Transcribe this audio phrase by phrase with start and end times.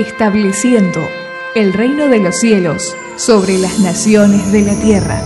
[0.00, 1.00] estableciendo
[1.54, 5.20] el reino de los cielos sobre las naciones de la tierra.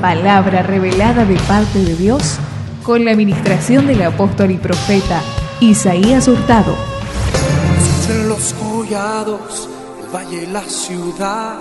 [0.00, 2.38] Palabra revelada de parte de Dios
[2.82, 5.20] con la administración del apóstol y profeta
[5.60, 6.74] Isaías Hurtado.
[7.76, 9.68] Escuchen los collados,
[10.02, 11.58] el valle la ciudad.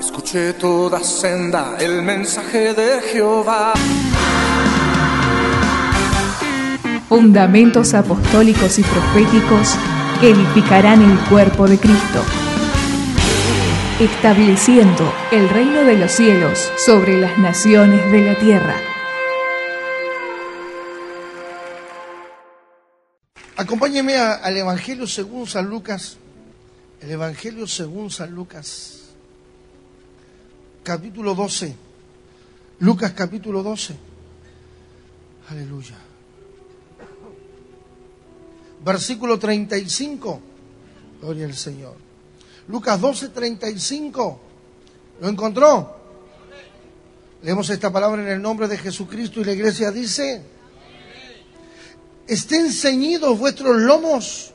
[0.00, 3.74] Escuché toda senda el mensaje de Jehová.
[7.08, 9.76] Fundamentos apostólicos y proféticos
[10.20, 12.22] que edificarán el cuerpo de Cristo.
[14.00, 18.76] Estableciendo el reino de los cielos sobre las naciones de la tierra.
[23.56, 26.18] Acompáñeme al Evangelio según San Lucas.
[27.00, 29.00] El Evangelio según San Lucas.
[30.82, 31.74] Capítulo 12.
[32.80, 33.96] Lucas capítulo 12.
[35.50, 35.96] Aleluya.
[38.84, 40.40] Versículo 35.
[41.20, 41.96] Gloria al Señor.
[42.68, 44.40] Lucas 12, 35.
[45.20, 45.96] ¿Lo encontró?
[47.42, 50.42] Leemos esta palabra en el nombre de Jesucristo y la iglesia dice,
[52.26, 54.52] estén ceñidos vuestros lomos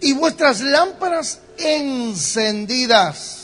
[0.00, 3.40] y vuestras lámparas encendidas.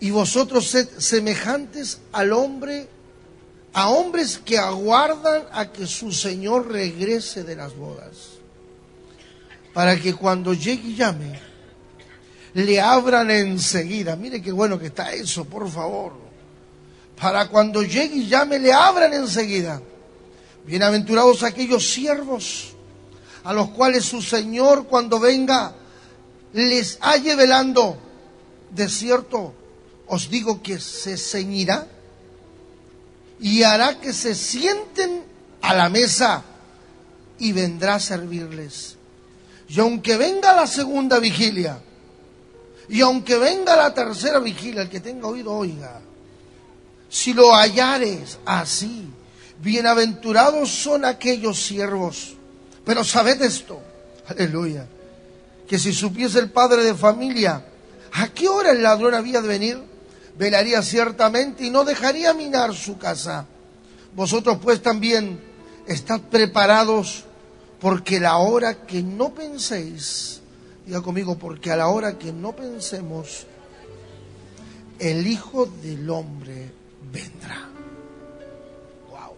[0.00, 2.88] Y vosotros sed semejantes al hombre,
[3.72, 8.38] a hombres que aguardan a que su Señor regrese de las bodas,
[9.72, 11.40] para que cuando llegue y llame,
[12.54, 14.16] le abran enseguida.
[14.16, 16.12] Mire qué bueno que está eso, por favor.
[17.18, 19.80] Para cuando llegue y llame, le abran enseguida.
[20.66, 22.74] Bienaventurados aquellos siervos
[23.44, 25.74] a los cuales su Señor cuando venga
[26.52, 27.96] les halle velando.
[28.70, 29.54] De cierto,
[30.06, 31.86] os digo que se ceñirá
[33.42, 35.24] y hará que se sienten
[35.60, 36.44] a la mesa
[37.40, 38.96] y vendrá a servirles.
[39.68, 41.80] Y aunque venga la segunda vigilia,
[42.88, 46.00] y aunque venga la tercera vigilia, el que tenga oído oiga,
[47.08, 49.08] si lo hallares así,
[49.60, 52.36] bienaventurados son aquellos siervos.
[52.84, 53.82] Pero sabed esto,
[54.28, 54.86] aleluya,
[55.66, 57.66] que si supiese el padre de familia
[58.12, 59.91] a qué hora el ladrón había de venir,
[60.38, 63.46] velaría ciertamente y no dejaría minar su casa.
[64.14, 65.40] Vosotros pues también
[65.86, 67.24] estad preparados
[67.80, 70.40] porque la hora que no penséis,
[70.86, 73.46] diga conmigo, porque a la hora que no pensemos,
[74.98, 76.70] el Hijo del Hombre
[77.12, 77.68] vendrá.
[79.10, 79.34] Wow.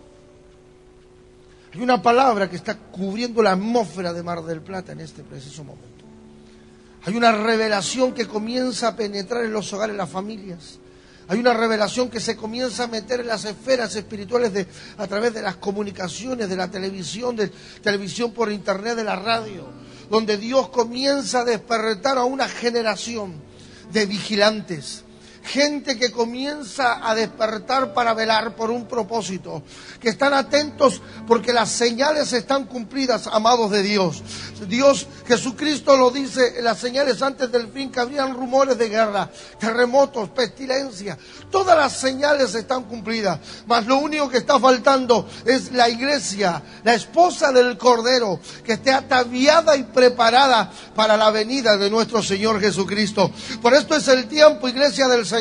[1.73, 5.65] Hay una palabra que está cubriendo la atmósfera de Mar del Plata en este preciso
[5.65, 6.05] momento.
[7.07, 10.79] Hay una revelación que comienza a penetrar en los hogares, en las familias.
[11.29, 14.67] Hay una revelación que se comienza a meter en las esferas espirituales de,
[14.99, 17.51] a través de las comunicaciones, de la televisión, de
[17.83, 19.67] televisión por internet, de la radio,
[20.11, 23.35] donde Dios comienza a despertar a una generación
[23.91, 25.05] de vigilantes.
[25.45, 29.63] Gente que comienza a despertar para velar por un propósito,
[30.01, 34.23] que están atentos porque las señales están cumplidas, amados de Dios.
[34.67, 40.31] Dios, Jesucristo lo dice las señales antes del fin, que habrían rumores de guerra, terremotos,
[40.31, 41.19] pestilencia.
[41.51, 46.95] Todas las señales están cumplidas, mas lo único que está faltando es la iglesia, la
[46.95, 53.31] esposa del Cordero, que esté ataviada y preparada para la venida de nuestro Señor Jesucristo.
[53.61, 55.34] Por esto es el tiempo, iglesia del Señor,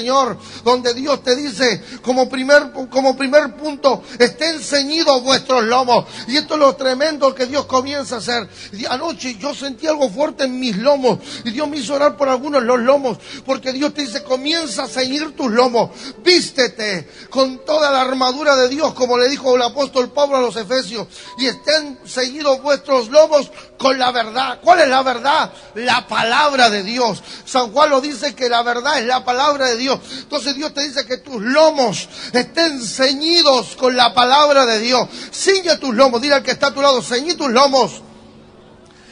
[0.64, 6.06] donde Dios te dice como primer, como primer punto, estén ceñidos vuestros lomos.
[6.28, 8.48] Y esto es lo tremendo que Dios comienza a hacer.
[8.72, 12.30] Y Anoche yo sentí algo fuerte en mis lomos y Dios me hizo orar por
[12.30, 15.90] algunos los lomos, porque Dios te dice, comienza a ceñir tus lomos,
[16.24, 20.56] vístete con toda la armadura de Dios, como le dijo el apóstol Pablo a los
[20.56, 24.60] Efesios, y estén ceñidos vuestros lomos con la verdad.
[24.62, 25.52] ¿Cuál es la verdad?
[25.76, 27.22] La palabra de Dios.
[27.46, 29.83] San Juan lo dice que la verdad es la palabra de Dios.
[29.92, 35.08] Entonces Dios te dice que tus lomos estén ceñidos con la palabra de Dios.
[35.32, 38.02] Ciñe tus lomos, dile al que está a tu lado, ceñí tus lomos.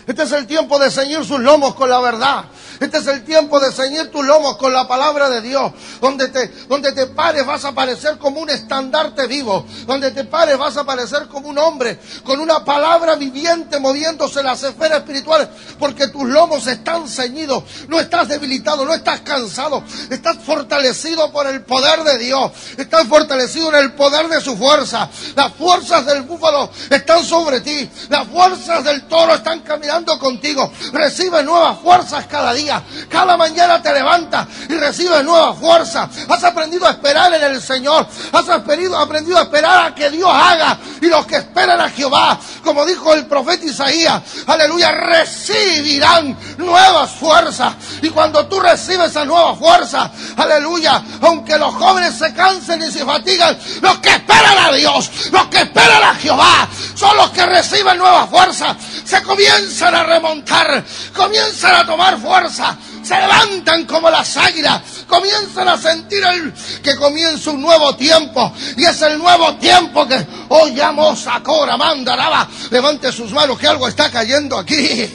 [0.08, 2.46] Este es el tiempo de ceñir sus lomos con la verdad.
[2.82, 5.72] Este es el tiempo de ceñir tus lomos con la palabra de Dios.
[6.02, 9.68] Donde te, donde te pares vas a parecer como un estandarte vivo.
[9.86, 14.48] Donde te pares vas a parecer como un hombre con una palabra viviente moviéndose en
[14.48, 15.48] las esferas espirituales.
[15.78, 17.64] Porque tus lomos están ceñidos.
[17.88, 19.84] No estás debilitado, no estás cansado.
[20.10, 22.52] Estás fortalecido por el poder de Dios.
[22.78, 25.08] Estás fortalecido en el poder de su fuerza.
[25.36, 27.88] Las fuerzas del búfalo están sobre ti.
[28.10, 30.72] Las fuerzas del toro están caminando contigo.
[30.94, 32.71] Recibe nuevas fuerzas cada día.
[33.10, 36.10] Cada mañana te levantas y recibes nueva fuerza.
[36.28, 38.08] Has aprendido a esperar en el Señor.
[38.32, 40.78] Has aprendido, aprendido a esperar a que Dios haga.
[41.02, 47.74] Y los que esperan a Jehová, como dijo el profeta Isaías, aleluya, recibirán nuevas fuerzas.
[48.02, 53.06] Y cuando tú recibes esa nueva fuerza, aleluya, aunque los jóvenes se cansen y se
[53.06, 57.98] fatigan, los que esperan a Dios, los que esperan a Jehová, son los que reciben
[57.98, 58.76] nueva fuerza.
[59.04, 60.84] Se comienzan a remontar,
[61.16, 67.52] comienzan a tomar fuerza, se levantan como las águilas, comienzan a sentir el, que comienza
[67.52, 68.54] un nuevo tiempo.
[68.78, 72.48] Y es el nuevo tiempo que hoy llamo Sacora, Mandaraba.
[72.70, 75.10] Levante sus manos que algo está cayendo aquí.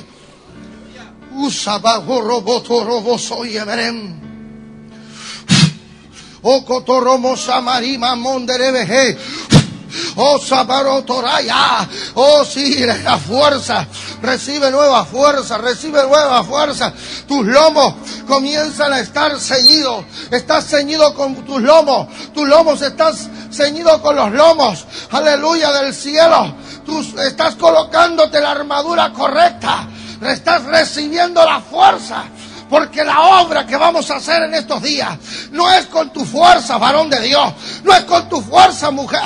[1.33, 3.59] Usabajo roboto roboso y.
[6.43, 9.19] O cotoromo samarima monderebeje.
[10.17, 10.39] Oh,
[11.05, 11.89] Toraya.
[12.15, 13.87] Oh, sí, la fuerza.
[14.23, 16.93] Recibe nueva fuerza, recibe nueva fuerza.
[17.27, 17.95] Tus lomos
[18.27, 20.05] comienzan a estar ceñidos.
[20.31, 22.09] Estás ceñido con tus lomos.
[22.33, 24.87] Tus lomos estás ceñido con los lomos.
[25.11, 26.55] Aleluya del cielo.
[27.25, 29.89] Estás colocándote la armadura correcta.
[30.23, 32.25] Estás recibiendo la fuerza.
[32.69, 35.17] Porque la obra que vamos a hacer en estos días
[35.53, 37.53] no es con tu fuerza, varón de Dios.
[37.85, 39.21] No es con tu fuerza, mujer.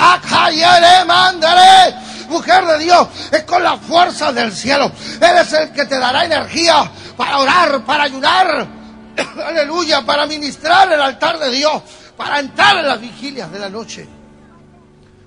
[2.29, 4.91] Mujer de Dios, es con la fuerza del cielo.
[5.19, 8.67] Él es el que te dará energía para orar, para ayudar.
[9.45, 11.81] Aleluya, para ministrar el altar de Dios,
[12.15, 14.07] para entrar en las vigilias de la noche.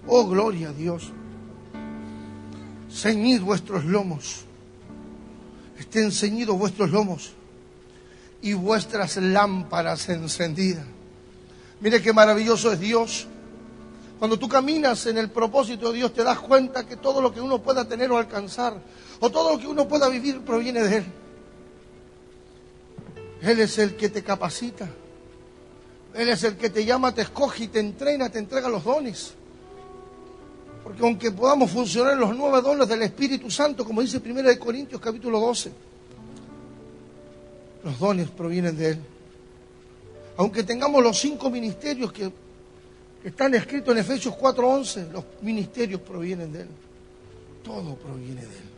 [0.06, 1.10] Oh, gloria a Dios.
[2.90, 4.44] Ceñid vuestros lomos.
[5.78, 7.33] Estén ceñidos vuestros lomos
[8.44, 10.85] y vuestras lámparas encendidas.
[11.81, 13.26] Mire qué maravilloso es Dios.
[14.19, 17.41] Cuando tú caminas en el propósito de Dios te das cuenta que todo lo que
[17.41, 18.75] uno pueda tener o alcanzar,
[19.19, 21.05] o todo lo que uno pueda vivir proviene de Él.
[23.41, 24.91] Él es el que te capacita.
[26.12, 29.32] Él es el que te llama, te escoge y te entrena, te entrega los dones.
[30.82, 35.00] Porque aunque podamos funcionar en los nueve dones del Espíritu Santo, como dice 1 Corintios
[35.00, 35.94] capítulo 12,
[37.84, 38.98] los dones provienen de Él.
[40.36, 42.32] Aunque tengamos los cinco ministerios que,
[43.22, 46.69] están escritos en Efesios 4:11, los ministerios provienen de Él.
[47.62, 48.70] Todo proviene de Él.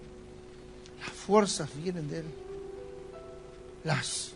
[1.00, 2.26] Las fuerzas vienen de Él.
[3.84, 4.32] Las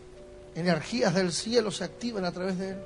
[0.54, 2.76] energías del cielo se activan a través de Él.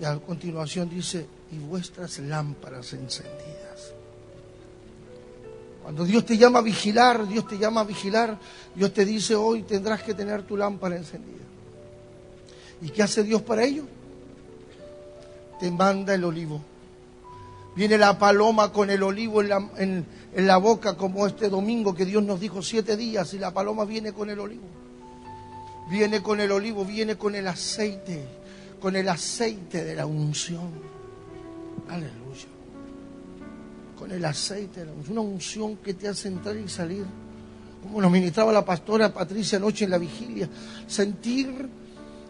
[0.00, 3.92] Y a continuación dice, y vuestras lámparas encendidas.
[5.82, 8.38] Cuando Dios te llama a vigilar, Dios te llama a vigilar,
[8.74, 11.44] Dios te dice hoy tendrás que tener tu lámpara encendida.
[12.82, 13.84] ¿Y qué hace Dios para ello?
[15.58, 16.62] Te manda el olivo.
[17.76, 22.40] Viene la paloma con el olivo en la, boca, como este domingo que Dios nos
[22.40, 24.66] dijo siete días, y la paloma viene con el olivo.
[25.88, 28.24] Viene con el olivo, viene con el aceite,
[28.80, 30.70] con el aceite de la unción.
[31.88, 32.59] Aleluya
[34.00, 37.04] con el aceite, una unción que te hace entrar y salir.
[37.82, 40.48] Como nos ministraba la pastora Patricia anoche en la vigilia,
[40.86, 41.68] sentir,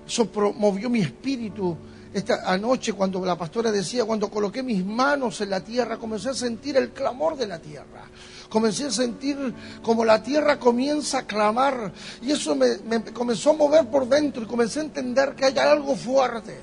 [0.05, 1.76] eso promovió mi espíritu.
[2.12, 6.34] Esta anoche cuando la pastora decía, cuando coloqué mis manos en la tierra, comencé a
[6.34, 8.11] sentir el clamor de la tierra
[8.49, 13.52] comencé a sentir como la tierra comienza a clamar y eso me, me, comenzó a
[13.52, 16.58] mover por dentro y comencé a entender que hay algo fuerte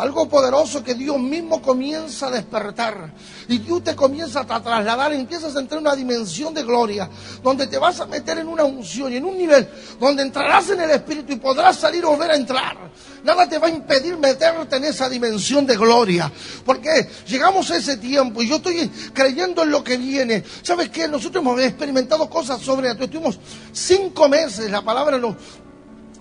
[0.00, 3.12] algo poderoso que Dios mismo comienza a despertar.
[3.48, 7.08] Y tú te comienzas a trasladar, empiezas a entrar en una dimensión de gloria,
[7.42, 10.80] donde te vas a meter en una unción y en un nivel donde entrarás en
[10.80, 12.90] el Espíritu y podrás salir o volver a entrar.
[13.22, 16.32] Nada te va a impedir meterte en esa dimensión de gloria.
[16.64, 20.42] Porque llegamos a ese tiempo y yo estoy creyendo en lo que viene.
[20.62, 21.06] ¿Sabes qué?
[21.06, 23.38] Nosotros hemos experimentado cosas sobre Estuvimos
[23.72, 25.36] cinco meses, la palabra nos,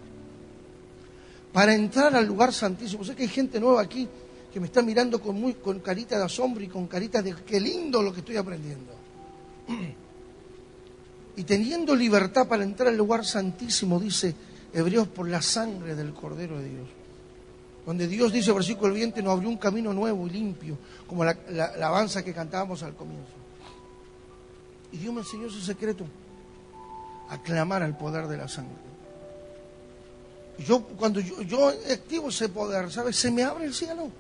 [1.52, 3.04] para entrar al lugar santísimo.
[3.04, 4.08] Sé que hay gente nueva aquí
[4.54, 7.60] que me está mirando con, muy, con carita de asombro y con carita de qué
[7.60, 8.94] lindo lo que estoy aprendiendo.
[11.36, 14.34] Y teniendo libertad para entrar al lugar santísimo, dice
[14.74, 16.88] Hebreos, por la sangre del Cordero de Dios.
[17.88, 20.78] Donde Dios dice, versículo 20, nos abrió un camino nuevo y limpio,
[21.08, 23.32] como la, la alabanza que cantábamos al comienzo.
[24.92, 26.06] Y Dios me enseñó ese secreto
[27.30, 28.76] aclamar al poder de la sangre.
[30.60, 33.16] Yo, cuando yo, yo activo ese poder, ¿sabes?
[33.16, 34.12] Se me abre el cielo.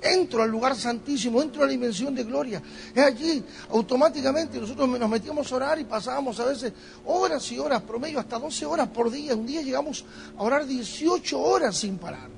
[0.00, 2.62] Entro al lugar santísimo, entro a la dimensión de gloria.
[2.94, 6.72] Es allí, automáticamente, nosotros nos metíamos a orar y pasábamos a veces
[7.04, 9.34] horas y horas, promedio hasta 12 horas por día.
[9.34, 10.02] Un día llegamos
[10.38, 12.35] a orar 18 horas sin parar.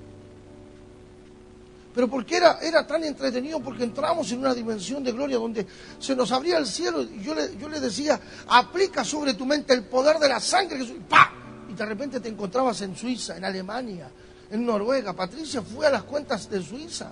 [1.94, 5.66] Pero porque era, era tan entretenido, porque entramos en una dimensión de gloria donde
[5.98, 9.84] se nos abría el cielo y yo le, yo decía, aplica sobre tu mente el
[9.84, 11.32] poder de la sangre, y ¡pa!
[11.68, 14.08] Y de repente te encontrabas en Suiza, en Alemania,
[14.50, 15.12] en Noruega.
[15.12, 17.10] Patricia fue a las cuentas de Suiza.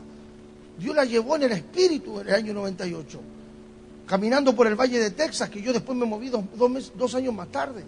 [0.79, 3.21] Dios la llevó en el espíritu en el año 98,
[4.07, 6.45] caminando por el Valle de Texas, que yo después me moví dos,
[6.95, 7.83] dos años más tarde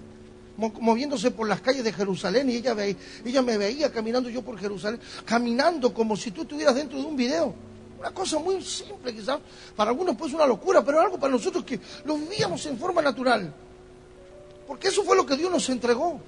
[0.59, 2.77] moviéndose por las calles de Jerusalén y ella,
[3.25, 7.17] ella me veía caminando yo por Jerusalén, caminando como si tú estuvieras dentro de un
[7.17, 7.55] video.
[7.99, 9.39] Una cosa muy simple quizás,
[9.77, 13.53] para algunos pues una locura, pero algo para nosotros que lo vivíamos en forma natural.
[14.67, 16.21] Porque eso fue lo que Dios nos entregó.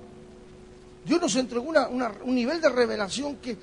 [1.05, 1.73] Dios nos entregó
[2.25, 3.57] un nivel de revelación que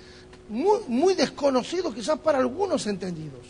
[0.49, 3.45] muy, muy desconocido quizás para algunos entendidos.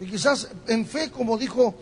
[0.00, 1.74] Y quizás en fe, como dijo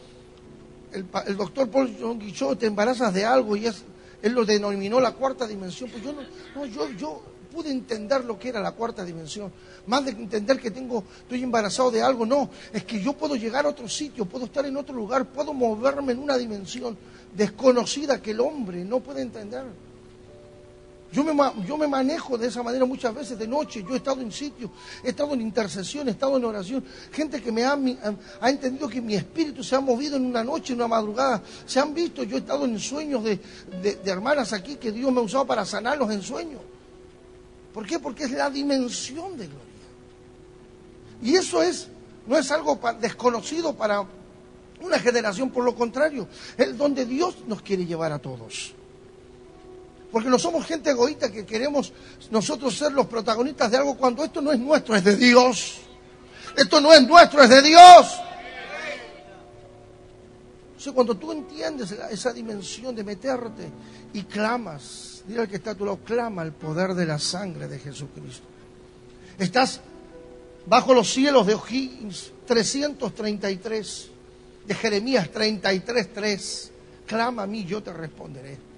[0.93, 3.83] el, doctor Paul John Guichot, te embarazas de algo y es,
[4.23, 5.91] él lo denominó la cuarta dimensión.
[5.91, 7.23] Pues yo no, yo, yo
[7.53, 9.53] pude entender lo que era la cuarta dimensión.
[9.87, 13.67] Más de entender que tengo, estoy embarazado de algo, no, es que yo puedo llegar
[13.67, 16.97] a otro sitio, puedo estar en otro lugar, puedo moverme en una dimensión
[17.35, 19.65] desconocida que el hombre no puede entender.
[21.13, 21.35] Yo me,
[21.67, 23.85] yo me manejo de esa manera muchas veces de noche.
[23.87, 24.71] Yo he estado en sitio,
[25.05, 26.83] he estado en intercesión, he estado en oración.
[27.13, 27.79] Gente que me ha,
[28.49, 31.43] entendido que mi espíritu se ha movido en una noche, en una madrugada.
[31.67, 33.39] Se han visto, yo he estado en sueños de,
[33.83, 36.63] de, hermanas aquí que Dios me ha usado para sanarlos en sueños.
[37.75, 37.99] ¿Por qué?
[37.99, 39.63] Porque es la dimensión de gloria.
[41.21, 41.89] Y eso es,
[42.27, 44.07] no es algo desconocido para
[44.81, 46.27] una generación, por lo contrario,
[46.57, 48.75] es donde Dios nos quiere llevar a todos.
[50.13, 51.93] Porque no somos gente egoísta que queremos
[52.31, 55.79] nosotros ser los protagonistas de algo cuando esto no es nuestro, es de Dios.
[56.55, 58.21] Esto no es nuestro, es de Dios.
[60.87, 63.71] O cuando tú entiendes esa dimensión de meterte
[64.13, 67.69] y clamas, dile al que está a tu lado, clama el poder de la sangre
[67.69, 68.45] de Jesucristo.
[69.39, 69.81] Estás
[70.67, 74.09] bajo los cielos de O'Higgins 333,
[74.67, 76.71] de Jeremías 33, 3.
[77.07, 78.72] Clama a mí, yo te responderé.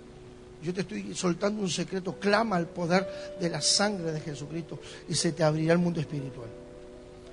[0.64, 2.18] Yo te estoy soltando un secreto.
[2.18, 6.49] Clama al poder de la sangre de Jesucristo y se te abrirá el mundo espiritual.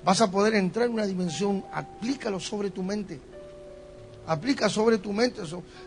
[0.03, 1.63] Vas a poder entrar en una dimensión.
[1.71, 3.21] Aplícalo sobre tu mente.
[4.27, 5.41] Aplica sobre tu mente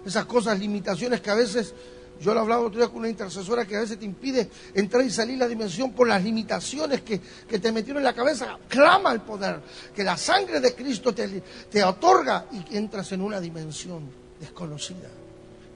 [0.07, 1.75] esas cosas, limitaciones que a veces
[2.21, 5.11] yo lo hablaba otro día con una intercesora que a veces te impide entrar y
[5.11, 8.59] salir la dimensión por las limitaciones que, te metieron en la cabeza.
[8.69, 9.61] Clama al poder,
[9.95, 14.09] que la sangre de Cristo te, te otorga y que entras en una dimensión
[14.41, 15.11] desconocida.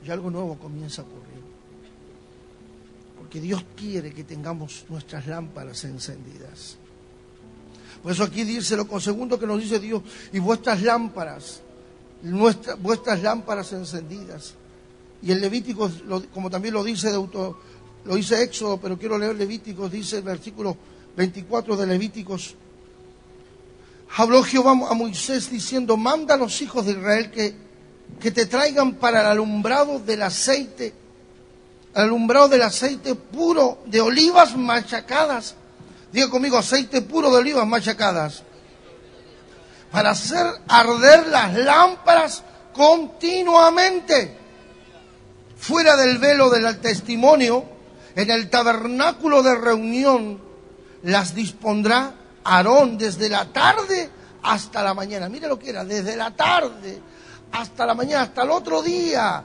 [0.04, 1.47] Y algo nuevo comienza a ocurrir
[3.30, 6.76] que Dios quiere que tengamos nuestras lámparas encendidas.
[8.02, 11.60] Por eso aquí dice lo segundo que nos dice Dios, y vuestras lámparas,
[12.80, 14.54] vuestras lámparas encendidas.
[15.20, 15.90] Y el Levítico,
[16.32, 20.76] como también lo dice, lo dice Éxodo, pero quiero leer Levíticos, dice el versículo
[21.16, 22.54] 24 de Levíticos.
[24.16, 27.54] Habló Jehová a Moisés diciendo, manda a los hijos de Israel que,
[28.20, 30.94] que te traigan para el alumbrado del aceite
[32.02, 35.54] alumbrado del aceite puro de olivas machacadas.
[36.12, 38.42] Diga conmigo, aceite puro de olivas machacadas.
[39.90, 44.36] Para hacer arder las lámparas continuamente.
[45.56, 47.64] Fuera del velo del testimonio,
[48.14, 50.40] en el tabernáculo de reunión,
[51.02, 52.12] las dispondrá
[52.44, 54.10] Aarón desde la tarde
[54.42, 55.28] hasta la mañana.
[55.28, 57.00] Mire lo que era, desde la tarde
[57.52, 59.44] hasta la mañana, hasta el otro día.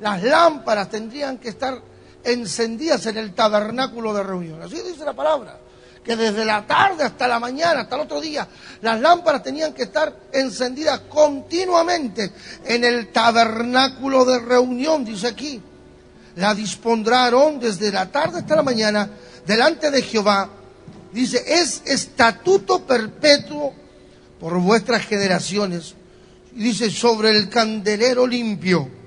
[0.00, 1.80] Las lámparas tendrían que estar
[2.24, 4.62] encendidas en el tabernáculo de reunión.
[4.62, 5.58] Así dice la palabra.
[6.02, 8.46] Que desde la tarde hasta la mañana, hasta el otro día,
[8.82, 12.30] las lámparas tenían que estar encendidas continuamente
[12.64, 15.62] en el tabernáculo de reunión, dice aquí.
[16.36, 19.08] La dispondrá desde la tarde hasta la mañana
[19.46, 20.50] delante de Jehová.
[21.10, 23.72] Dice, es estatuto perpetuo
[24.38, 25.94] por vuestras generaciones.
[26.54, 29.03] Y dice, sobre el candelero limpio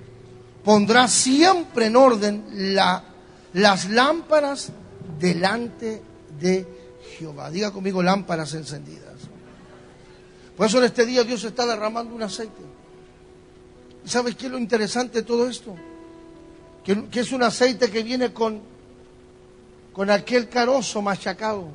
[0.68, 2.44] pondrá siempre en orden
[2.76, 3.02] la,
[3.54, 4.70] las lámparas
[5.18, 6.02] delante
[6.42, 6.68] de
[7.18, 7.50] Jehová.
[7.50, 9.16] Diga conmigo lámparas encendidas.
[10.58, 12.62] Por eso en este día Dios está derramando un aceite.
[14.06, 15.74] ¿Y sabes qué es lo interesante de todo esto?
[16.84, 18.60] Que, que es un aceite que viene con,
[19.94, 21.70] con aquel carozo machacado.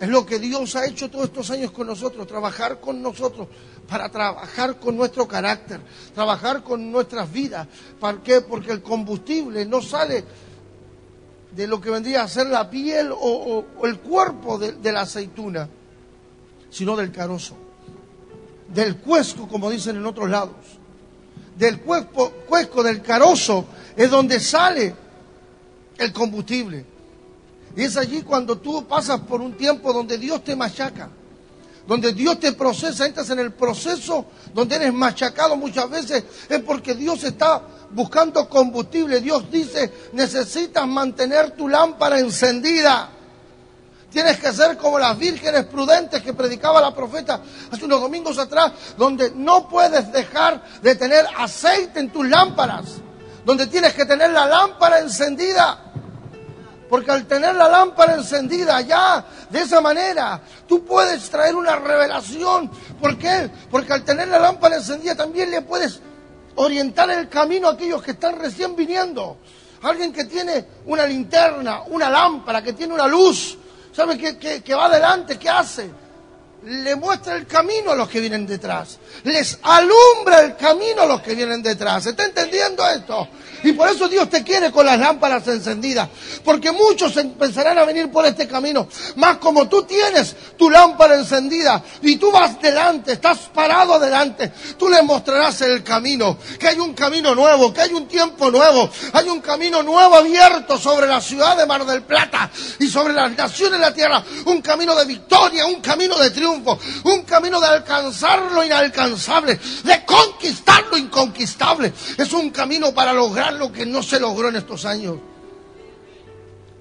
[0.00, 3.48] Es lo que Dios ha hecho todos estos años con nosotros, trabajar con nosotros,
[3.90, 5.80] para trabajar con nuestro carácter,
[6.14, 7.66] trabajar con nuestras vidas.
[7.98, 8.40] ¿Para qué?
[8.40, 10.24] Porque el combustible no sale
[11.50, 15.68] de lo que vendría a ser la piel o, el cuerpo de, la aceituna,
[16.70, 17.56] sino del carozo,
[18.68, 20.54] del cuesco, como dicen en otros lados.
[21.58, 23.66] Del cuesco, cuesco del carozo
[23.96, 24.94] es donde sale
[25.98, 26.86] el combustible.
[27.76, 31.10] Y es allí cuando tú pasas por un tiempo donde Dios te machaca
[31.86, 36.94] donde Dios te procesa, entras en el proceso donde eres machacado muchas veces, es porque
[36.94, 39.20] Dios está buscando combustible.
[39.20, 43.10] Dios dice, necesitas mantener tu lámpara encendida.
[44.10, 48.72] Tienes que ser como las vírgenes prudentes que predicaba la profeta hace unos domingos atrás,
[48.96, 52.96] donde no puedes dejar de tener aceite en tus lámparas,
[53.44, 55.89] donde tienes que tener la lámpara encendida.
[56.90, 62.68] Porque al tener la lámpara encendida ya, de esa manera, tú puedes traer una revelación.
[63.00, 63.48] ¿Por qué?
[63.70, 66.00] Porque al tener la lámpara encendida también le puedes
[66.56, 69.38] orientar el camino a aquellos que están recién viniendo.
[69.82, 73.56] Alguien que tiene una linterna, una lámpara, que tiene una luz,
[73.92, 75.38] ¿sabe qué, que va adelante?
[75.38, 75.90] ¿Qué hace?
[76.62, 78.98] Le muestra el camino a los que vienen detrás.
[79.24, 82.06] Les alumbra el camino a los que vienen detrás.
[82.06, 83.28] ¿Está entendiendo esto?
[83.62, 86.08] Y por eso Dios te quiere con las lámparas encendidas.
[86.44, 88.88] Porque muchos empezarán a venir por este camino.
[89.16, 94.88] Más como tú tienes tu lámpara encendida y tú vas delante, estás parado adelante, tú
[94.88, 96.38] le mostrarás el camino.
[96.58, 98.90] Que hay un camino nuevo, que hay un tiempo nuevo.
[99.12, 103.36] Hay un camino nuevo abierto sobre la ciudad de Mar del Plata y sobre las
[103.36, 104.22] naciones de la tierra.
[104.46, 106.49] Un camino de victoria, un camino de triunfo.
[107.04, 111.92] Un camino de alcanzar lo inalcanzable, de conquistar lo inconquistable.
[112.16, 115.16] Es un camino para lograr lo que no se logró en estos años.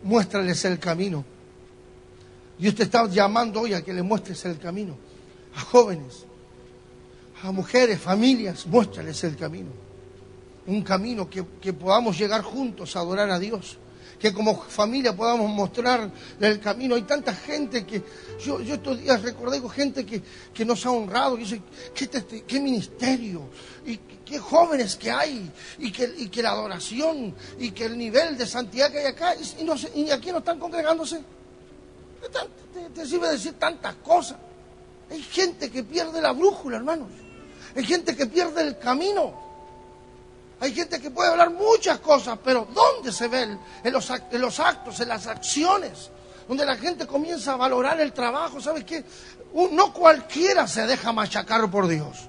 [0.04, 1.26] Muéstrales el camino.
[2.58, 4.98] Dios te está llamando hoy a que le muestres el camino.
[5.56, 6.26] A jóvenes,
[7.44, 9.70] a mujeres, familias, muéstrales el camino.
[10.68, 13.78] Un camino que, que podamos llegar juntos a adorar a Dios
[14.20, 16.96] que como familia podamos mostrar el camino.
[16.96, 18.04] Hay tanta gente que,
[18.44, 20.22] yo, yo estos días recordé con gente que,
[20.54, 21.62] que nos ha honrado, y dice,
[22.46, 23.50] ¿qué, ministerio,
[23.86, 28.38] y qué jóvenes que hay, y que, y que la adoración, y que el nivel
[28.38, 31.24] de santidad que hay acá, y, no, y aquí no están congregándose.
[32.74, 34.38] Te, te sirve decir tantas cosas.
[35.10, 37.08] Hay gente que pierde la brújula, hermanos.
[37.76, 39.49] Hay gente que pierde el camino.
[40.62, 43.58] Hay gente que puede hablar muchas cosas, pero ¿dónde se ven?
[43.84, 44.10] En los,
[44.60, 46.10] actos, en las acciones,
[46.48, 48.60] donde la gente comienza a valorar el trabajo.
[48.60, 49.06] ¿Sabes qué?
[49.72, 52.28] No cualquiera se deja machacar por Dios.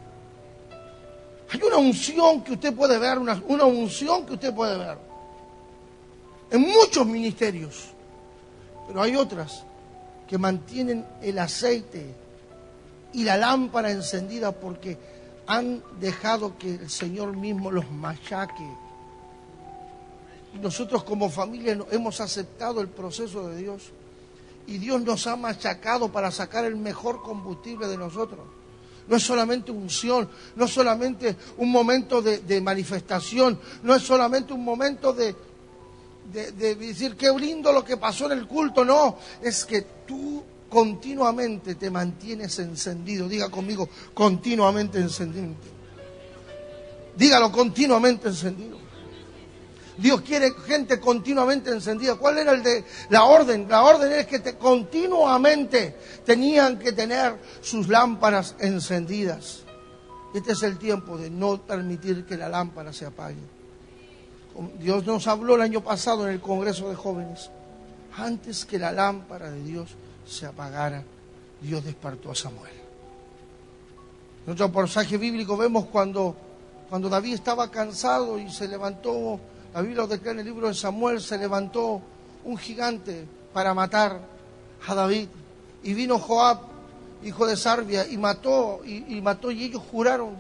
[1.53, 4.97] Hay una unción que usted puede ver, una, una unción que usted puede ver.
[6.53, 7.89] En muchos ministerios.
[8.87, 9.65] Pero hay otras
[10.29, 12.15] que mantienen el aceite
[13.13, 14.97] y la lámpara encendida porque
[15.51, 18.71] han dejado que el Señor mismo los machaque.
[20.63, 23.91] Nosotros como familia hemos aceptado el proceso de Dios
[24.69, 28.47] y Dios nos ha machacado para sacar el mejor combustible de nosotros.
[29.09, 34.65] No es solamente unción, no es solamente un momento de, manifestación, no es solamente un
[34.65, 35.35] momento de,
[36.33, 41.75] de, decir qué lindo lo que pasó en el culto, no, es que tú continuamente
[41.75, 43.29] te mantienes encendido.
[43.29, 45.55] Diga conmigo, continuamente encendido.
[47.17, 48.79] Dígalo, continuamente encendido.
[50.01, 52.15] Dios quiere gente continuamente encendida.
[52.15, 53.67] ¿Cuál era el de la orden?
[53.69, 59.65] La orden es que te, continuamente tenían que tener sus lámparas encendidas.
[60.35, 63.43] Este es el tiempo de no permitir que la lámpara se apague.
[64.79, 67.51] Dios nos habló el año pasado en el Congreso de Jóvenes.
[68.17, 69.91] Antes que la lámpara de Dios
[70.31, 71.03] se apagara,
[71.61, 72.73] Dios despertó a Samuel.
[74.47, 76.37] En otro pasaje bíblico vemos cuando,
[76.89, 79.41] cuando David estaba cansado y se levantó,
[79.75, 82.01] la Biblia lo declara en el libro de Samuel, se levantó
[82.45, 84.21] un gigante para matar
[84.87, 85.29] a David.
[85.83, 86.61] Y vino Joab,
[87.25, 90.37] hijo de Sarbia, y mató, y, y mató, y ellos juraron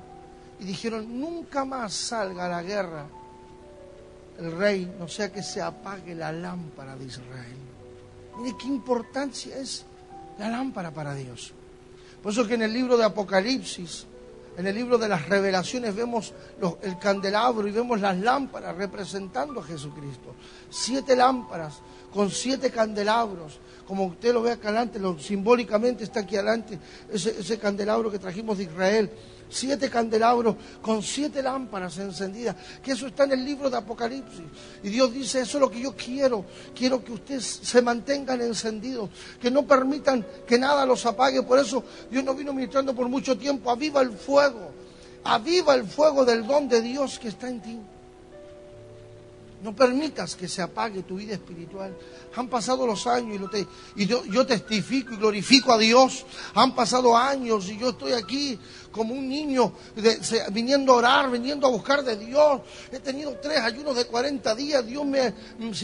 [0.61, 3.07] y dijeron, nunca más salga a la guerra
[4.38, 7.69] el rey, no sea que se apague la lámpara de Israel.
[8.40, 9.85] Mire qué importancia es
[10.38, 11.53] la lámpara para Dios.
[12.22, 14.07] Por eso que en el libro de Apocalipsis,
[14.57, 16.33] en el libro de las revelaciones, vemos
[16.83, 20.35] el candelabro y vemos las lámparas representando a Jesucristo.
[20.68, 21.81] Siete lámparas
[22.12, 23.59] con siete candelabros.
[23.87, 26.79] Como usted lo ve acá adelante, lo, simbólicamente está aquí adelante
[27.12, 29.11] ese, ese candelabro que trajimos de Israel
[29.51, 34.44] siete candelabros con siete lámparas encendidas, que eso está en el libro de Apocalipsis.
[34.83, 36.44] Y Dios dice, eso es lo que yo quiero,
[36.75, 41.42] quiero que ustedes se mantengan encendidos, que no permitan que nada los apague.
[41.42, 44.70] Por eso Dios nos vino ministrando por mucho tiempo, aviva el fuego,
[45.25, 47.79] aviva el fuego del don de Dios que está en ti.
[49.62, 51.96] No permitas que se apague tu vida espiritual.
[52.35, 53.51] Han pasado los años
[53.94, 56.25] y, yo, yo, testifico y glorifico a Dios.
[56.55, 58.59] Han pasado años y yo estoy aquí
[58.92, 59.72] como un niño
[60.53, 62.61] viniendo a orar, viniendo a buscar de Dios.
[62.90, 64.87] He tenido tres ayunos de 40 días.
[64.87, 65.33] Dios me,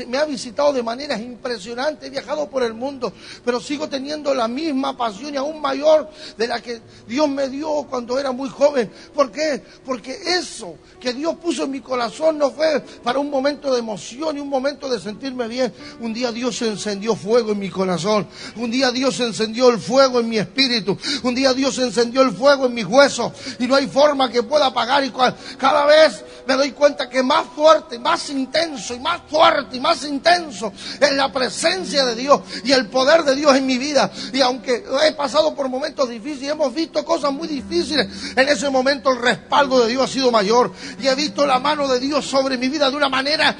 [0.06, 2.06] me ha visitado de maneras impresionantes.
[2.06, 3.12] He viajado por el mundo,
[3.44, 7.86] pero sigo teniendo la misma pasión y aún mayor de la que Dios me dio
[7.88, 8.90] cuando era muy joven.
[9.14, 9.62] ¿Por qué?
[9.84, 14.36] Porque eso que Dios puso en mi corazón no fue para un momento de emoción
[14.36, 15.72] y un momento de sentirme bien.
[16.00, 18.26] Un día Dios encendió fuego en mi corazón.
[18.56, 20.96] Un día Dios encendió el fuego en mi espíritu.
[21.22, 23.32] Un día Dios encendió el fuego en mis huesos.
[23.58, 25.04] Y no hay forma que pueda apagar.
[25.04, 25.12] Y
[25.58, 30.04] cada vez me doy cuenta que más fuerte, más intenso y más fuerte y más
[30.04, 34.10] intenso es la presencia de Dios y el poder de Dios en mi vida.
[34.32, 39.10] Y aunque he pasado por momentos difíciles, hemos visto cosas muy difíciles, en ese momento
[39.12, 40.72] el respaldo de Dios ha sido mayor.
[41.00, 43.56] Y he visto la mano de Dios sobre mi vida de una manera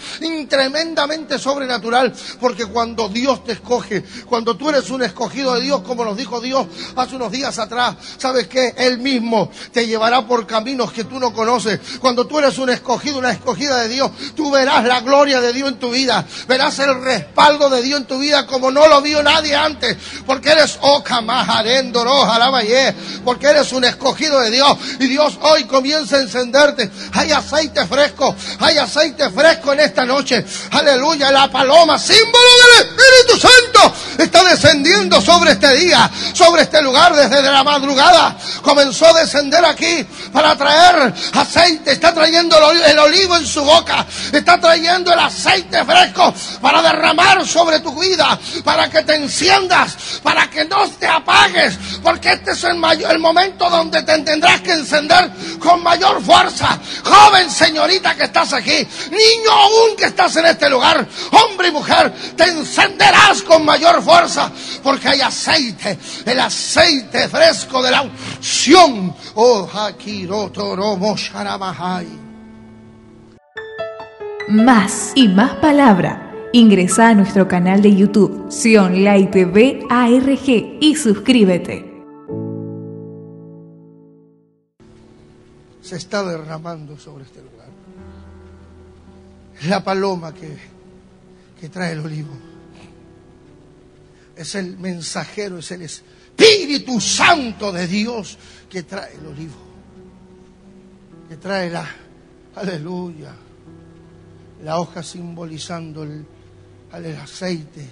[0.48, 2.12] tremendamente sobrenatural.
[2.40, 6.40] Porque cuando Dios te escoge, cuando tú eres un escogido de Dios, como nos dijo
[6.40, 8.74] Dios hace unos días atrás, ¿sabes qué?
[8.76, 9.25] Él mismo
[9.72, 11.80] te llevará por caminos que tú no conoces.
[12.00, 15.68] Cuando tú eres un escogido, una escogida de Dios, tú verás la gloria de Dios
[15.68, 19.22] en tu vida, verás el respaldo de Dios en tu vida como no lo vio
[19.22, 20.78] nadie antes, porque eres
[23.24, 26.90] porque eres un escogido de Dios y Dios hoy comienza a encenderte.
[27.12, 30.44] Hay aceite fresco, hay aceite fresco en esta noche.
[30.70, 32.46] Aleluya, la paloma, símbolo
[32.78, 38.36] del Espíritu Santo, está descendiendo sobre este día, sobre este lugar desde la madrugada.
[38.62, 45.12] Comenzó descender aquí para traer aceite, está trayendo el olivo en su boca, está trayendo
[45.12, 50.88] el aceite fresco para derramar sobre tu vida, para que te enciendas, para que no
[50.90, 52.76] te apagues, porque este es el,
[53.18, 56.78] momento donde te tendrás que encender con mayor fuerza.
[57.04, 62.12] Joven señorita que estás aquí, niño aún que estás en este lugar, hombre y mujer,
[62.36, 64.50] te encenderás con mayor fuerza,
[64.82, 69.05] porque hay aceite, el aceite fresco de la unción.
[69.34, 69.68] Oh,
[74.48, 76.22] más y más palabra.
[76.52, 81.84] Ingresa a nuestro canal de YouTube, Sion Light TV ARG y suscríbete.
[85.82, 87.68] Se está derramando sobre este lugar.
[89.68, 90.56] La paloma que,
[91.60, 92.32] que trae el olivo.
[94.36, 95.82] Es el mensajero, es el
[96.36, 99.54] Espíritu Santo de Dios que trae el olivo.
[101.28, 101.88] Que trae la,
[102.54, 103.34] aleluya,
[104.62, 106.24] la hoja simbolizando el,
[106.92, 107.86] el aceite.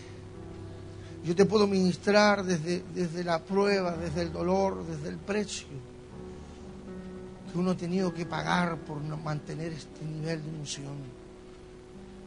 [1.25, 5.67] Yo te puedo ministrar desde, desde la prueba, desde el dolor, desde el precio
[7.55, 11.14] que uno ha tenido que pagar por mantener este nivel de unción.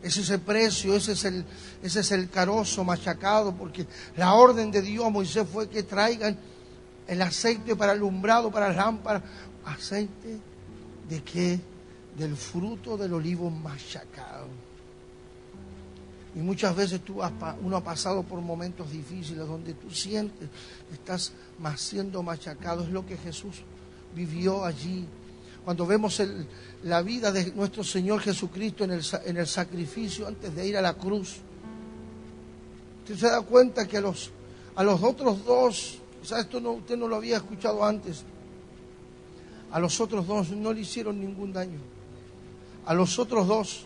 [0.08, 1.44] Ese es el precio, ese es el,
[1.84, 6.38] ese es el carozo machacado, porque la orden de Dios a Moisés fue que traigan
[7.08, 9.22] el aceite para alumbrado, para lámpara.
[9.66, 10.40] ¿Aceite
[11.10, 11.60] de qué?
[12.18, 14.48] Del fruto del olivo machacado.
[16.36, 17.20] Y muchas veces tú
[17.62, 20.48] uno ha pasado por momentos difíciles donde tú sientes
[20.88, 21.34] que estás
[21.76, 22.84] siendo machacado.
[22.84, 23.58] Es lo que Jesús
[24.16, 25.06] vivió allí.
[25.66, 26.22] Cuando vemos
[26.84, 30.82] la vida de nuestro Señor Jesucristo en el, en el sacrificio antes de ir a
[30.82, 31.38] la cruz,
[33.00, 34.32] usted se da cuenta que a los,
[34.76, 38.24] a los otros dos Quizás esto no, usted no lo había escuchado antes.
[39.72, 41.80] A los otros dos no le hicieron ningún daño.
[42.86, 43.86] A los otros dos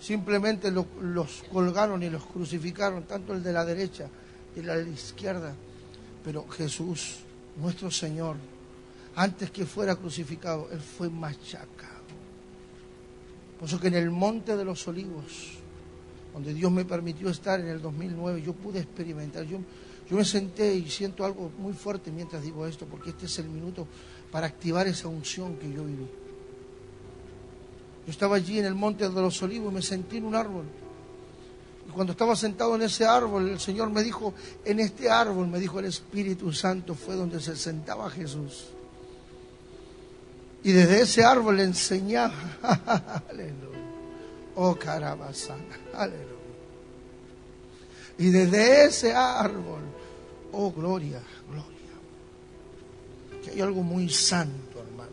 [0.00, 4.08] simplemente los colgaron y los crucificaron, tanto el de la derecha
[4.54, 5.54] y el de la izquierda.
[6.24, 7.16] Pero Jesús,
[7.60, 8.36] nuestro Señor,
[9.18, 12.06] antes que fuera crucificado, Él fue machacado.
[13.58, 15.58] Por eso que en el Monte de los Olivos,
[16.32, 19.44] donde Dios me permitió estar en el 2009, yo pude experimentar.
[19.44, 19.58] Yo,
[20.08, 23.48] yo me senté y siento algo muy fuerte mientras digo esto, porque este es el
[23.48, 23.88] minuto
[24.30, 26.06] para activar esa unción que yo viví.
[28.06, 30.66] Yo estaba allí en el Monte de los Olivos y me sentí en un árbol.
[31.88, 34.32] Y cuando estaba sentado en ese árbol, el Señor me dijo,
[34.64, 38.77] en este árbol, me dijo el Espíritu Santo, fue donde se sentaba Jesús.
[40.62, 42.34] Y desde ese árbol le enseñaba.
[43.30, 43.78] Aleluya.
[44.56, 45.62] Oh, carabazana.
[45.94, 46.26] Aleluya.
[48.18, 49.82] Y desde ese árbol.
[50.52, 53.42] Oh, gloria, gloria.
[53.42, 55.12] Que hay algo muy santo, hermanos.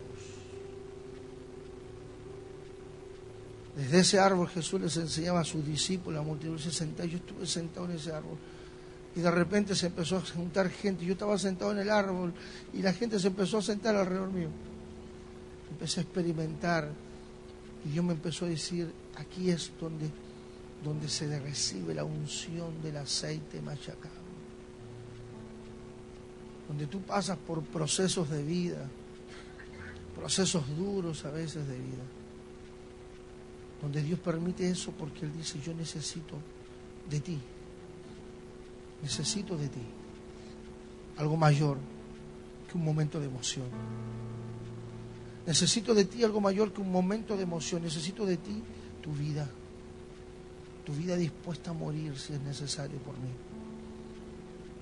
[3.76, 7.08] Desde ese árbol Jesús les enseñaba a sus discípulos, a multitud se sentaba.
[7.08, 8.38] Yo estuve sentado en ese árbol.
[9.16, 11.06] Y de repente se empezó a juntar gente.
[11.06, 12.34] Yo estaba sentado en el árbol
[12.74, 14.50] y la gente se empezó a sentar alrededor mío
[15.72, 16.92] empecé a experimentar
[17.86, 20.10] y Dios me empezó a decir, aquí es donde,
[20.84, 24.26] donde se recibe la unción del aceite machacado.
[26.68, 28.90] Donde tú pasas por procesos de vida,
[30.16, 32.04] procesos duros a veces de vida.
[33.82, 36.38] Donde Dios permite eso porque Él dice, yo necesito
[37.08, 37.38] de ti.
[39.04, 39.82] Necesito de ti.
[41.18, 41.78] Algo mayor
[42.68, 43.68] que un momento de emoción.
[45.46, 47.84] Necesito de ti algo mayor que un momento de emoción.
[47.84, 48.64] Necesito de ti
[49.02, 49.48] tu vida.
[50.84, 53.30] Tu vida dispuesta a morir si es necesario por mí.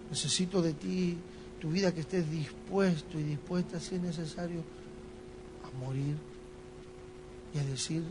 [0.09, 1.17] Necesito de ti
[1.59, 4.61] tu vida que estés dispuesto y dispuesta si es necesario
[5.63, 6.15] a morir
[7.53, 8.03] y a decir,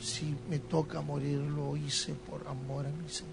[0.00, 3.30] si me toca morir, lo hice por amor a mi Señor.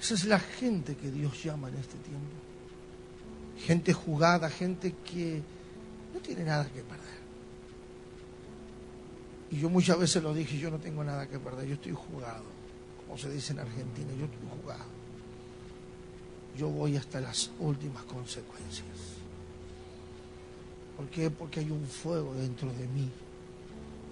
[0.00, 2.47] Esa es la gente que Dios llama en este tiempo
[3.58, 5.42] gente jugada, gente que
[6.14, 7.18] no tiene nada que perder.
[9.50, 12.44] Y yo muchas veces lo dije, yo no tengo nada que perder, yo estoy jugado,
[12.98, 14.98] como se dice en Argentina, yo estoy jugado.
[16.56, 18.86] Yo voy hasta las últimas consecuencias.
[20.96, 21.30] ¿Por qué?
[21.30, 23.08] Porque hay un fuego dentro de mí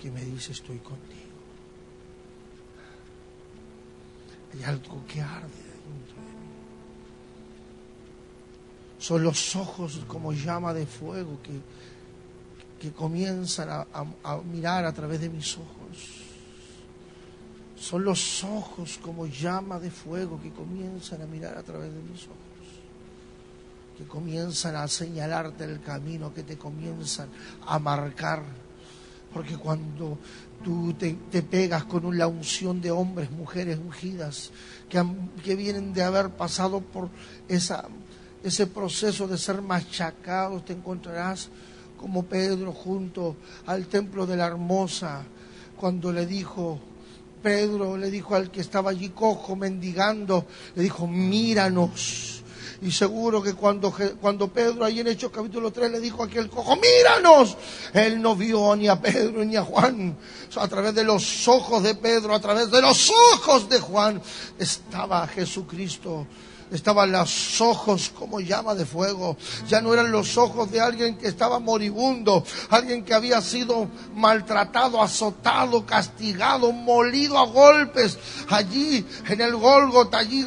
[0.01, 1.17] que me dice estoy contigo.
[4.55, 5.67] Hay algo que arde
[8.99, 11.61] Son los ojos como llama de fuego que,
[12.81, 16.23] que comienzan a, mirar a través de mis ojos.
[17.79, 22.25] Son los ojos como llama de fuego que comienzan a mirar a través de mis
[22.25, 22.47] ojos
[23.97, 27.29] que comienzan a señalarte el camino, que te comienzan
[27.67, 28.43] a marcar.
[29.33, 30.19] Porque cuando
[30.63, 34.51] tú te, te pegas con la unción de hombres, mujeres ungidas,
[34.89, 35.03] que,
[35.43, 37.09] que vienen de haber pasado por
[37.49, 37.87] esa
[38.49, 41.49] ese proceso de ser machacados, te encontrarás
[41.97, 45.25] como Pedro junto al templo de la hermosa,
[45.77, 46.79] cuando le dijo,
[47.43, 52.43] Pedro le dijo al que estaba allí cojo, mendigando, le dijo, míranos.
[52.83, 56.51] Y seguro que cuando, cuando Pedro ahí en Hechos capítulo 3 le dijo a aquel
[56.51, 57.57] cojo, míranos,
[57.95, 60.17] él no vio ni a Pedro ni a Juan.
[60.57, 64.21] a través de los ojos de Pedro, a través de los ojos de Juan,
[64.59, 66.27] estaba Jesucristo
[66.71, 69.37] estaban los ojos como llama de fuego.
[69.69, 75.03] Ya no eran los ojos de alguien que estaba moribundo, alguien que había sido maltratado,
[75.03, 80.47] azotado, castigado, molido a golpes allí en el Golgota, allí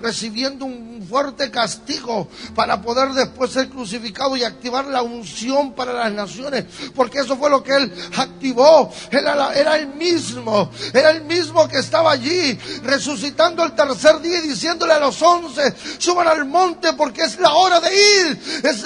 [0.00, 6.12] recibiendo un fuerte castigo para poder después ser crucificado y activar la unción para las
[6.12, 8.92] naciones, porque eso fue lo que él activó.
[9.10, 14.92] Era, el mismo, era el mismo que estaba allí resucitando el tercer día y diciéndole
[14.92, 18.84] a los once, suban al monte porque es la hora de ir, es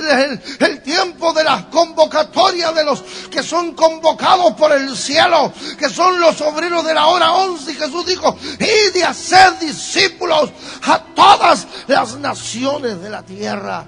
[0.61, 6.21] el, tiempo de la convocatoria de los que son convocados por el cielo, que son
[6.21, 7.73] los obreros de la hora once.
[7.73, 8.37] Y Jesús dijo,
[8.95, 10.51] y hacer discípulos
[10.83, 13.87] a todas las naciones de la tierra.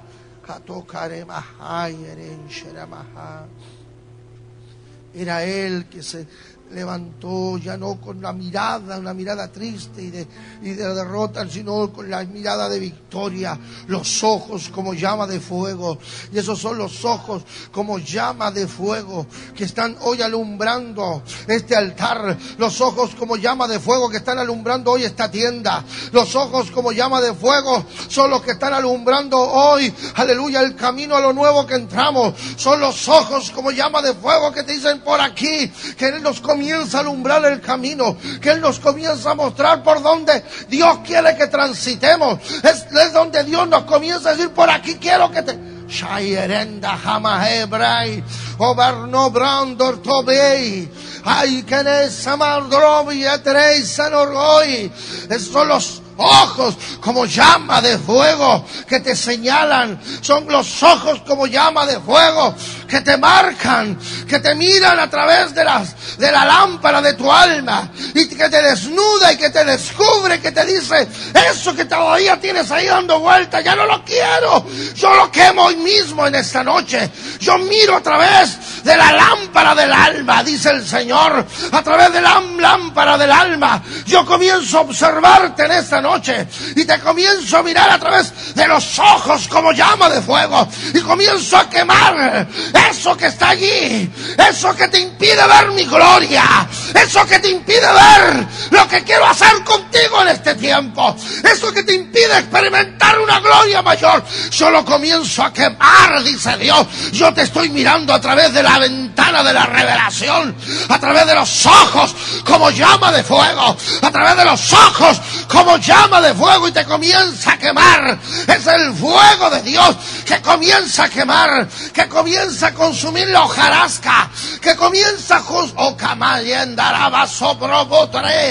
[5.15, 6.27] Era él que se
[6.73, 10.27] levantó ya no con la mirada, una mirada triste y de,
[10.63, 15.99] y de derrota, sino con la mirada de victoria, los ojos como llama de fuego.
[16.33, 22.37] Y esos son los ojos como llama de fuego que están hoy alumbrando este altar,
[22.59, 26.93] los ojos como llama de fuego que están alumbrando hoy esta tienda, los ojos como
[26.93, 31.67] llama de fuego son los que están alumbrando hoy, aleluya, el camino a lo nuevo
[31.67, 36.09] que entramos, son los ojos como llama de fuego que te dicen por aquí, que
[36.09, 40.43] Él nos comienza a alumbrar el camino, que Él nos comienza a mostrar por donde
[40.69, 42.39] Dios quiere que transitemos.
[42.63, 45.77] Es, donde Dios nos comienza a decir, por aquí quiero que te...
[45.87, 48.25] Shayerenda Hama Hebrai,
[48.59, 50.91] Oberno Brandor Tobei,
[51.25, 54.91] Ay, que Samardrobi, Eterei Sanoroi.
[55.29, 60.01] Esos son los ojos como llama de fuego que te señalan.
[60.21, 62.55] Son los ojos como llama de fuego
[62.87, 67.31] que te marcan, que te miran a través de, las, de la lámpara de tu
[67.31, 71.09] alma y que te desnuda y que te descubre, que te dice,
[71.51, 74.67] eso que todavía tienes ahí dando vuelta, ya no lo quiero.
[74.95, 77.11] Yo lo quemo hoy mismo en esta noche.
[77.41, 82.21] Yo miro a través de la lámpara del alma, dice el Señor, a través de
[82.21, 83.83] la lámpara del alma.
[84.07, 88.67] Yo comienzo a observarte en esta noche y te comienzo a mirar a través de
[88.67, 92.47] los ojos como llama de fuego y comienzo a quemar
[92.77, 94.11] eso que está allí,
[94.49, 99.27] eso que te impide ver mi gloria, eso que te impide ver lo que quiero
[99.27, 104.85] hacer contigo en este tiempo, eso que te impide experimentar una gloria mayor, yo lo
[104.85, 106.87] comienzo a quemar, dice Dios.
[107.13, 110.55] Yo te estoy mirando a través de la ventana de la revelación,
[110.89, 115.77] a través de los ojos como llama de fuego, a través de los ojos como
[115.79, 118.19] llama de fuego y te comienza a quemar.
[118.47, 124.31] Es el fuego de Dios que comienza a quemar, que comienza a consumir la hojarasca,
[124.61, 125.97] que comienza a oh,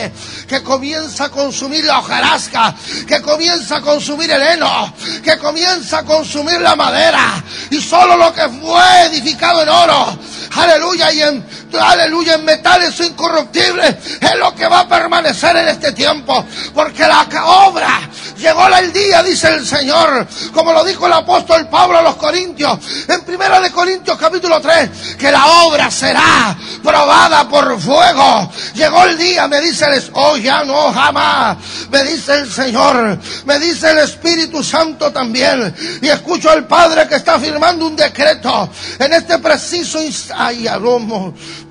[0.10, 2.76] fé que comienza a consumir la hojarasca,
[3.08, 8.34] que comienza a consumir el heno, que comienza a consumir la madera y solo lo
[8.34, 10.18] que fue edificado en oro,
[10.56, 11.46] aleluya, y en
[11.80, 17.28] aleluya, en metales incorruptibles, es lo que va a permanecer en este tiempo, porque la
[17.46, 22.16] obra llegó el día, dice el Señor, como lo dijo el apóstol Pablo a los
[22.16, 28.52] Corintios, en primera de Corintios capítulo 3, que la obra será probada por fuego.
[28.74, 29.96] Llegó el día, me dice el,
[30.36, 31.58] oh ya no jamás,
[31.92, 37.16] me dice el Señor, me dice el Espíritu Santo también, y escucho al Padre que
[37.16, 38.70] está firmando un decreto
[39.00, 40.36] en este preciso instante,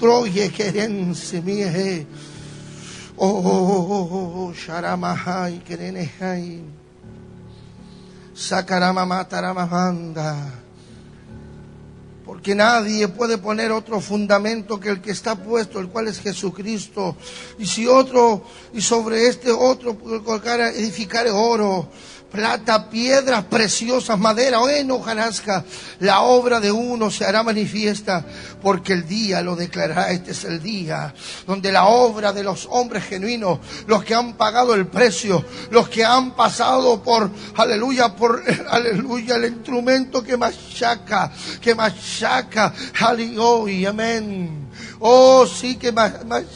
[0.00, 2.06] Troye querense mie.
[3.16, 6.60] Oh, sharamahai kerenehai.
[8.34, 10.63] Sacaramamataramamanda.
[12.24, 17.16] Porque nadie puede poner otro fundamento que el que está puesto, el cual es Jesucristo.
[17.58, 21.88] Y si otro, y sobre este otro colocar, edificar oro,
[22.34, 25.64] plata, piedras preciosas, madera, o hojarasca,
[26.00, 28.24] la obra de uno se hará manifiesta,
[28.60, 30.10] porque el día lo declarará.
[30.10, 31.14] Este es el día
[31.46, 36.04] donde la obra de los hombres genuinos, los que han pagado el precio, los que
[36.04, 44.64] han pasado por, aleluya, por, aleluya, el instrumento que machaca, que machaca, aleluya, amén
[45.00, 45.92] Oh, sí que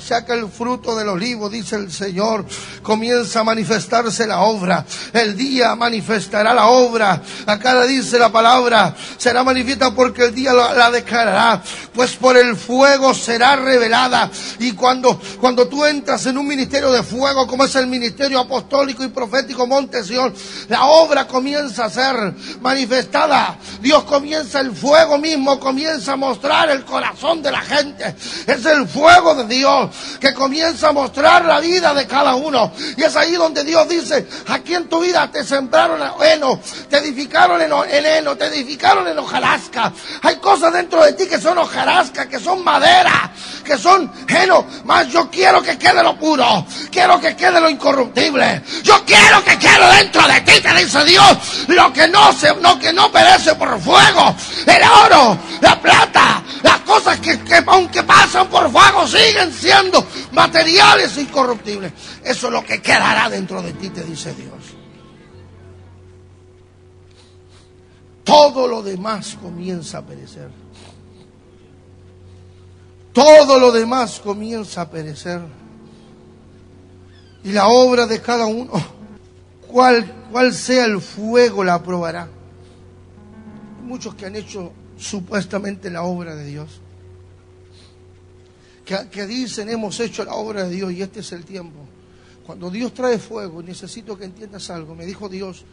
[0.02, 2.44] saca el fruto del olivo, dice el Señor.
[2.82, 4.84] Comienza a manifestarse la obra.
[5.12, 7.22] El día manifestará la obra.
[7.46, 8.94] Acá dice la palabra.
[9.16, 11.62] Será manifiesta porque el día la, declarará.
[11.94, 14.30] Pues por el fuego será revelada.
[14.58, 19.04] Y cuando, cuando tú entras en un ministerio de fuego, como es el ministerio apostólico
[19.04, 19.98] y profético Monte
[20.68, 23.58] la obra comienza a ser manifestada.
[23.80, 28.14] Dios comienza el fuego mismo, comienza a mostrar el corazón de la gente.
[28.46, 32.72] Es el fuego de Dios que comienza a mostrar la vida de cada uno.
[32.96, 37.60] Y es ahí donde Dios dice, aquí en tu vida te sembraron heno, te edificaron
[37.60, 37.72] en,
[38.06, 39.92] heno, te edificaron en hojarasca.
[40.22, 43.32] Hay cosas dentro de ti que son hojarasca, que son madera,
[43.64, 44.64] que son heno.
[44.84, 48.62] Más yo quiero que quede lo puro, quiero que quede lo incorruptible.
[48.84, 52.78] Yo quiero que quede dentro de ti, te dice Dios, lo que no se, lo
[52.78, 58.46] que no perece por fuego, el oro, la plata, las cosas que, que aunque pasan
[58.46, 61.92] por fuego siguen siendo materiales incorruptibles.
[62.22, 64.77] Eso es lo que quedará dentro de ti, te dice Dios.
[68.28, 70.50] Todo lo demás comienza a perecer.
[73.12, 75.40] Todo lo demás comienza a perecer.
[77.42, 78.72] Y la obra de cada uno,
[79.66, 82.28] cual, cual sea el fuego, la aprobará.
[83.82, 86.82] Muchos que han hecho supuestamente la obra de Dios
[89.10, 91.78] que, dicen hemos hecho la obra de Dios y este es el tiempo.
[92.46, 94.94] Cuando Dios trae fuego, necesito que entiendas algo.
[94.94, 95.64] Me dijo Dios,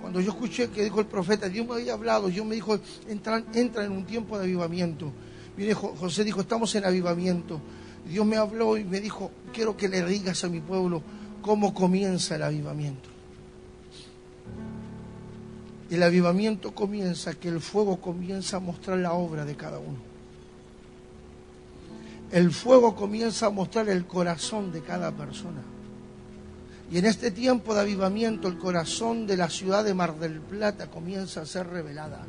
[0.00, 2.78] cuando yo escuché que dijo el profeta, Dios me había hablado, Dios me dijo,
[3.08, 5.12] entra, entra en un tiempo de avivamiento.
[5.56, 7.60] Viene José dijo, estamos en avivamiento.
[8.08, 11.02] Dios me habló y me dijo, quiero que le digas a mi pueblo
[11.42, 13.08] cómo comienza el avivamiento.
[15.90, 20.16] El avivamiento comienza que el fuego comienza a mostrar la obra de cada uno
[22.32, 25.62] el fuego comienza a mostrar el corazón de cada persona.
[26.90, 30.86] Y en este tiempo de avivamiento el corazón de la ciudad de Mar del Plata
[30.86, 32.24] comienza a ser revelada.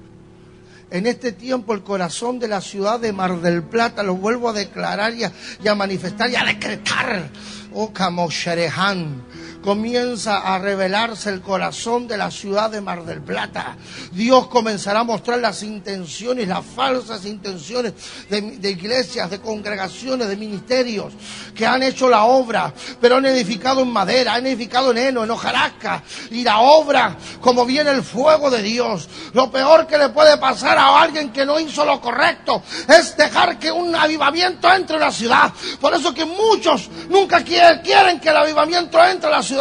[0.90, 4.54] En este tiempo el corazón de la ciudad de Mar del Plata lo vuelvo a
[4.54, 5.24] declarar y
[5.68, 7.30] a, manifestar y a decretar.
[7.74, 9.22] Oh, Camosherehan
[9.68, 13.76] comienza a revelarse el corazón de la ciudad de Mar del Plata.
[14.14, 17.92] Dios comenzará a mostrar las intenciones, las falsas intenciones
[18.30, 21.12] de, iglesias, de congregaciones, de ministerios
[21.54, 25.32] que han hecho la obra, pero han edificado en madera, han edificado en heno, en
[25.32, 26.02] hojarasca.
[26.32, 30.78] Y la obra, como viene el fuego de Dios, lo peor que le puede pasar
[30.78, 35.12] a alguien que no hizo lo correcto es dejar que un avivamiento entre en la
[35.12, 35.52] ciudad.
[35.82, 37.82] Por eso que muchos nunca quieren
[38.22, 39.57] que el avivamiento entre en la ciudad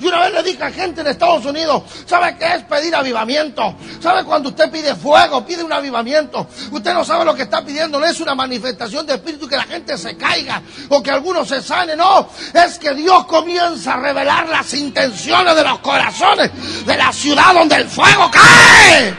[0.00, 3.76] y una vez le dije a gente en Estados Unidos, ¿sabe qué es pedir avivamiento?
[4.00, 6.46] ¿Sabe cuando usted pide fuego, pide un avivamiento?
[6.70, 9.64] Usted no sabe lo que está pidiendo, no es una manifestación de espíritu que la
[9.64, 14.48] gente se caiga o que algunos se sane, no, es que Dios comienza a revelar
[14.48, 16.50] las intenciones de los corazones
[16.86, 19.14] de la ciudad donde el fuego cae.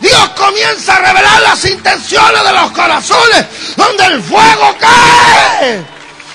[0.00, 3.46] Dios comienza a revelar las intenciones de los corazones
[3.76, 5.84] donde el fuego cae.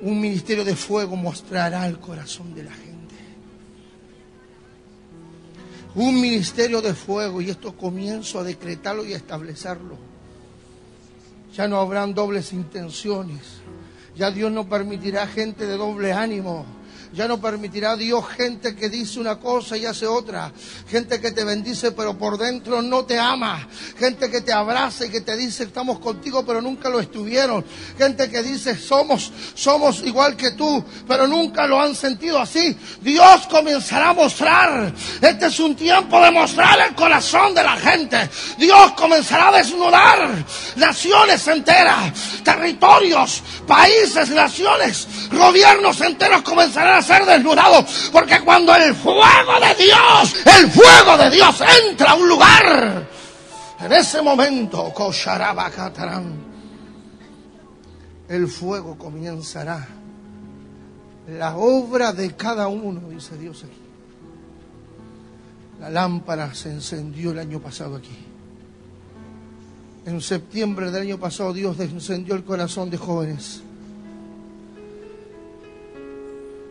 [0.00, 2.91] Un ministerio de fuego mostrará el corazón de la gente.
[5.94, 9.96] Un ministerio de fuego y esto comienzo a decretarlo y a establecerlo.
[11.54, 13.60] Ya no habrán dobles intenciones.
[14.16, 16.64] Ya Dios no permitirá gente de doble ánimo
[17.12, 20.52] ya no permitirá Dios gente que dice una cosa y hace otra.
[20.88, 23.68] Gente que te bendice pero por dentro no te ama.
[23.98, 27.64] Gente que te abraza y que te dice estamos contigo pero nunca lo estuvieron.
[27.98, 32.76] Gente que dice somos, somos igual que tú pero nunca lo han sentido así.
[33.00, 34.92] Dios comenzará a mostrar.
[35.20, 38.30] Este es un tiempo de mostrar el corazón de la gente.
[38.58, 40.44] Dios comenzará a desnudar
[40.76, 47.84] naciones enteras, territorios, países, naciones, gobiernos enteros comenzarán a ser desnudado.
[48.12, 53.08] Porque cuando el fuego de Dios, el fuego de Dios entra a un lugar,
[53.80, 54.92] en ese momento,
[58.28, 59.88] el fuego comenzará.
[61.28, 63.80] La obra de cada uno, dice Dios aquí.
[65.80, 68.16] La lámpara se encendió el año pasado aquí.
[70.04, 73.62] En septiembre del año pasado Dios encendió el corazón de jóvenes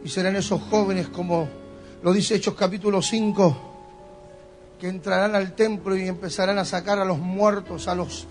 [0.04, 1.48] y serán esos jóvenes, como
[2.04, 3.58] lo dice Hechos capítulo 5,
[4.80, 8.26] que entrarán al templo y empezarán a sacar a los muertos, a los,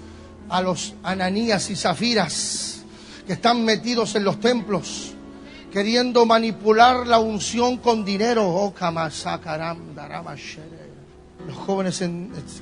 [0.49, 2.83] a los ananías y zafiras,
[3.27, 5.12] que están metidos en los templos,
[5.71, 8.49] queriendo manipular la unción con dinero.
[8.49, 8.75] Oh,
[11.47, 11.99] los jóvenes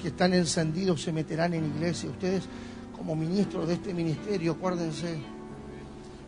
[0.03, 2.11] que están encendidos se meterán en iglesia.
[2.11, 2.45] Ustedes,
[2.95, 5.19] como ministros de este ministerio, acuérdense,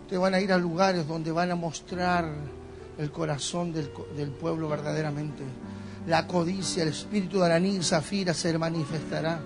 [0.02, 2.24] ustedes van a ir a lugares donde van a mostrar
[3.00, 3.88] el corazón del,
[4.30, 5.42] pueblo verdaderamente.
[6.06, 9.40] La codicia, el espíritu de Araní y Zafira se manifestará.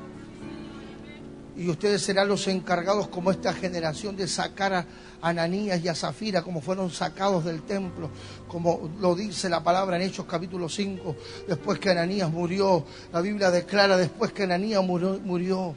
[1.57, 4.86] Y ustedes serán los encargados como esta generación de sacar a
[5.22, 8.11] Ananías y a Zafira como fueron sacados del templo,
[8.48, 13.52] como lo dice la palabra en Hechos capítulo 5, después que Ananías murió, la Biblia
[13.52, 15.76] declara después que Ananías murió, murió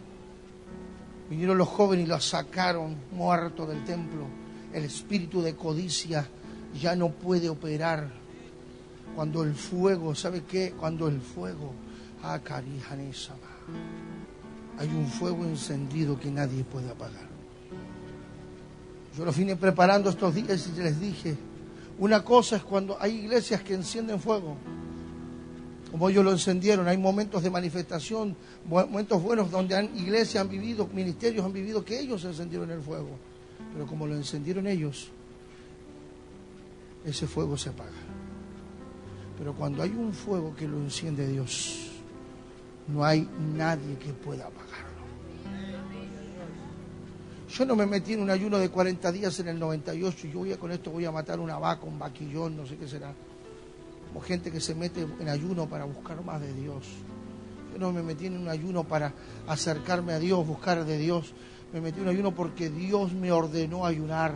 [1.30, 4.26] vinieron los jóvenes y lo sacaron muerto del templo
[4.74, 6.28] el espíritu de codicia
[6.80, 8.10] ya no puede operar.
[9.16, 10.74] Cuando el fuego, ¿sabe qué?
[10.78, 11.74] Cuando el fuego,
[12.24, 12.40] ah,
[14.78, 17.28] hay un fuego encendido que nadie puede apagar.
[19.18, 21.36] Yo lo vine preparando estos días y les dije,
[21.98, 24.56] una cosa es cuando hay iglesias que encienden fuego,
[25.90, 28.36] como ellos lo encendieron, hay momentos de manifestación,
[28.68, 33.10] momentos buenos donde han, iglesias han vivido, ministerios han vivido que ellos encendieron el fuego,
[33.74, 35.10] pero como lo encendieron ellos,
[37.10, 37.92] ese fuego se apaga.
[39.38, 41.92] Pero cuando hay un fuego que lo enciende Dios,
[42.88, 44.88] no hay nadie que pueda apagarlo.
[47.50, 50.40] Yo no me metí en un ayuno de 40 días en el 98 y yo
[50.40, 53.14] voy a, con esto voy a matar una vaca, un vaquillón, no sé qué será.
[54.08, 56.86] Como gente que se mete en ayuno para buscar más de Dios.
[57.72, 59.14] Yo no me metí en un ayuno para
[59.48, 61.34] acercarme a Dios, buscar de Dios.
[61.74, 64.34] Me metí en un ayuno porque Dios me ordenó ayunar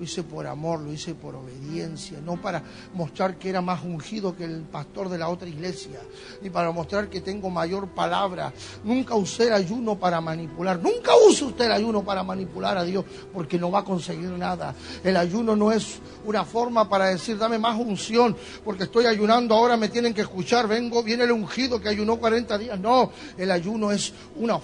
[0.00, 2.62] lo hice por amor, lo hice por obediencia, no para
[2.94, 6.00] mostrar que era más ungido que el pastor de la otra iglesia,
[6.40, 8.50] ni para mostrar que tengo mayor palabra.
[8.82, 13.04] Nunca usé el ayuno para manipular, nunca use usted el ayuno para manipular a Dios,
[13.30, 14.74] porque no va a conseguir nada.
[15.04, 18.34] El ayuno no es una forma para decir, dame más unción,
[18.64, 22.56] porque estoy ayunando, ahora me tienen que escuchar, vengo, viene el ungido que ayunó 40
[22.56, 22.80] días.
[22.80, 24.58] No, el ayuno es una,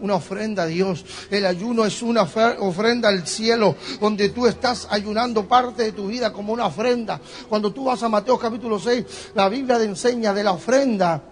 [0.00, 5.46] una ofrenda a Dios, el ayuno es una ofrenda al cielo, donde tú estás ayunando
[5.46, 7.20] parte de tu vida como una ofrenda.
[7.48, 11.29] Cuando tú vas a Mateo capítulo 6, la Biblia te enseña de la ofrenda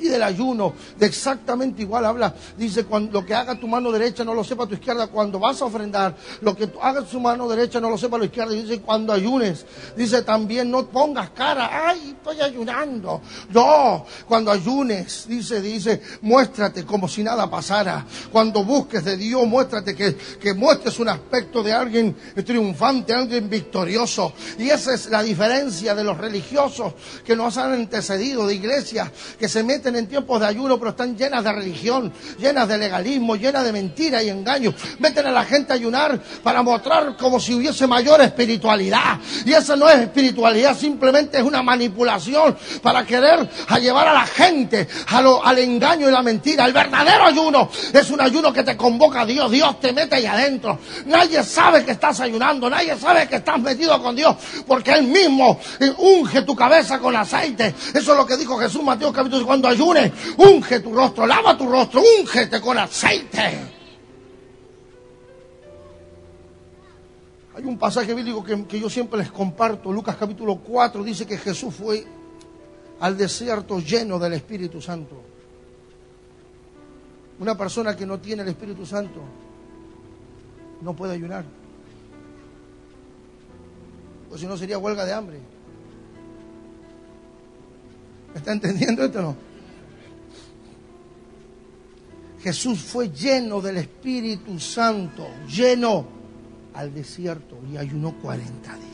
[0.00, 2.34] y del ayuno, de exactamente igual habla.
[2.56, 5.08] Dice, cuando lo que haga tu mano derecha no lo sepa tu izquierda.
[5.08, 8.52] Cuando vas a ofrendar, lo que haga tu mano derecha no lo sepa la izquierda.
[8.52, 9.66] Dice, cuando ayunes.
[9.96, 13.20] Dice también, no pongas cara, ay, estoy ayunando.
[13.50, 18.06] No, cuando ayunes, dice, dice, muéstrate como si nada pasara.
[18.32, 24.32] Cuando busques de Dios, muéstrate que, que muestres un aspecto de alguien triunfante, alguien victorioso.
[24.58, 26.94] Y esa es la diferencia de los religiosos
[27.24, 31.16] que nos han antecedido, de iglesias que se meten en tiempos de ayuno, pero están
[31.16, 34.74] llenas de religión, llenas de legalismo, llenas de mentiras y engaños.
[34.98, 39.18] Meten a la gente a ayunar para mostrar como si hubiese mayor espiritualidad.
[39.44, 44.26] Y esa no es espiritualidad, simplemente es una manipulación para querer a llevar a la
[44.26, 46.64] gente al engaño y la mentira.
[46.66, 49.50] El verdadero ayuno es un ayuno que te convoca a Dios.
[49.50, 50.78] Dios te mete ahí adentro.
[51.06, 54.36] Nadie sabe que estás ayunando, nadie sabe que estás metido con Dios,
[54.66, 55.58] porque Él mismo
[55.98, 57.74] unge tu cabeza con aceite.
[57.94, 62.02] Eso es lo que dijo Jesús Mateo capítulo cuando unge tu rostro, lava tu rostro,
[62.20, 63.80] úngete con aceite.
[67.54, 71.74] Hay un pasaje bíblico que, yo siempre les comparto, Lucas capítulo 4, dice que Jesús
[71.74, 72.04] fue
[73.00, 75.20] al desierto lleno del Espíritu Santo.
[77.38, 79.20] Una persona que no tiene el Espíritu Santo
[80.80, 81.44] no puede ayunar.
[84.30, 85.38] O si no sería huelga de hambre.
[88.32, 89.49] ¿Me está entendiendo esto o no?
[92.42, 96.06] Jesús fue lleno del Espíritu Santo, lleno
[96.74, 98.90] al desierto y ayunó 40 días.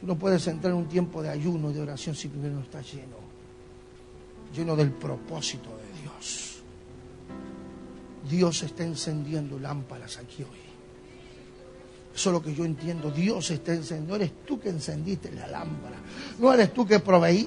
[0.00, 2.62] Tú no puedes entrar en un tiempo de ayuno y de oración si primero no
[2.62, 3.16] estás lleno,
[4.54, 6.62] lleno del propósito de Dios.
[8.28, 10.65] Dios está encendiendo lámparas aquí hoy.
[12.16, 13.10] Eso es lo que yo entiendo.
[13.10, 14.16] Dios está encendiendo.
[14.16, 15.96] No eres tú que encendiste la lámpara.
[16.38, 17.46] No eres tú que proveí,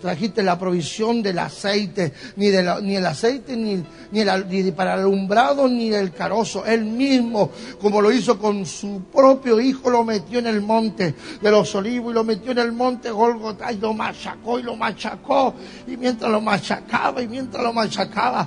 [0.00, 5.00] trajiste la provisión del aceite, ni, de ni el aceite, ni, ni, el, para el
[5.00, 6.64] alumbrado, ni el carozo.
[6.64, 7.50] Él mismo,
[7.80, 12.12] como lo hizo con su propio hijo, lo metió en el monte de los olivos
[12.12, 15.54] y lo metió en el monte Golgotha y lo machacó y lo machacó.
[15.86, 18.46] Y mientras lo machacaba y mientras lo machacaba,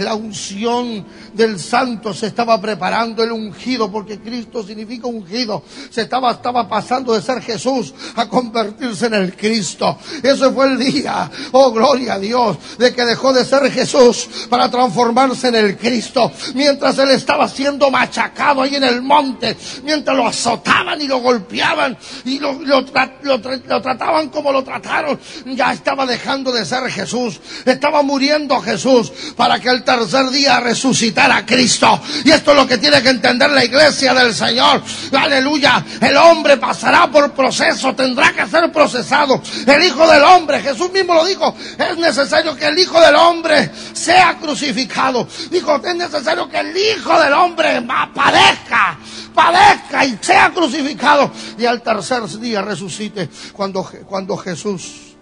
[0.00, 5.62] la unción del santo se estaba preparando, el ungido, porque Cristo significa ungido.
[5.90, 9.98] Se estaba, estaba pasando de ser Jesús a convertirse en el Cristo.
[10.22, 14.70] Ese fue el día, oh gloria a Dios, de que dejó de ser Jesús para
[14.70, 16.32] transformarse en el Cristo.
[16.54, 21.96] Mientras él estaba siendo machacado ahí en el monte, mientras lo azotaban y lo golpeaban
[22.24, 27.40] y lo, lo, trataban como lo trataron, ya estaba dejando de ser Jesús.
[27.64, 32.00] Estaba muriendo Jesús para que el tercer día resucitara a Cristo.
[32.24, 34.81] Y esto es lo que tiene que entender la iglesia del Señor.
[35.12, 35.84] Aleluya.
[36.00, 39.40] El hombre pasará por proceso, tendrá que ser procesado.
[39.66, 43.70] El Hijo del Hombre, Jesús mismo lo dijo, es necesario que el Hijo del Hombre
[43.92, 45.26] sea crucificado.
[45.50, 47.82] Dijo, es necesario que el Hijo del Hombre
[48.14, 48.98] padezca,
[49.34, 51.30] padezca y sea crucificado.
[51.58, 53.28] Y al tercer día resucite.
[53.52, 55.14] Cuando, cuando Jesús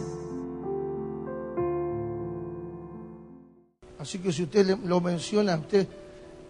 [3.98, 5.88] Así que si usted lo menciona, usted,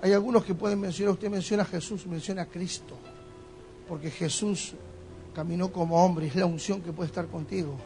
[0.03, 2.97] hay algunos que pueden mencionar, usted menciona a Jesús, menciona a Cristo,
[3.89, 4.75] porque Jesús
[5.33, 7.77] caminó como hombre, es la unción que puede estar contigo.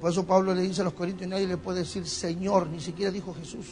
[0.00, 3.12] Por eso Pablo le dice a los corintios, nadie le puede decir Señor, ni siquiera
[3.12, 3.66] dijo Jesús.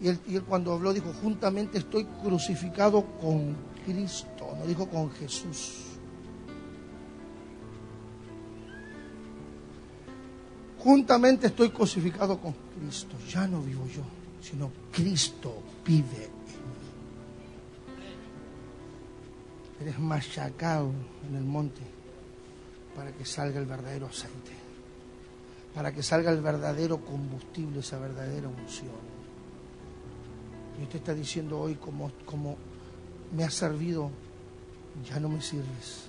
[0.00, 5.10] Y él, y él, cuando habló dijo, juntamente estoy crucificado con Cristo, no dijo con
[5.10, 5.86] Jesús.
[10.78, 13.16] Juntamente estoy crucificado con Cristo.
[13.28, 14.02] Ya no vivo yo,
[14.40, 16.76] sino Cristo vive en mí.
[19.80, 20.92] Eres machacado
[21.28, 21.97] en el monte
[22.98, 24.50] para que salga el verdadero aceite,
[25.72, 28.90] para que salga el verdadero combustible, esa verdadera unción.
[30.76, 32.56] Y usted está diciendo hoy como, como
[33.36, 34.10] me ha servido,
[35.08, 36.08] ya no me sirves.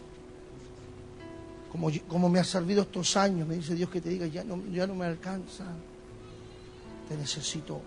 [1.72, 4.60] Como, como me ha servido estos años, me dice Dios que te diga, ya no,
[4.72, 5.66] ya no me alcanza.
[7.08, 7.80] Te necesito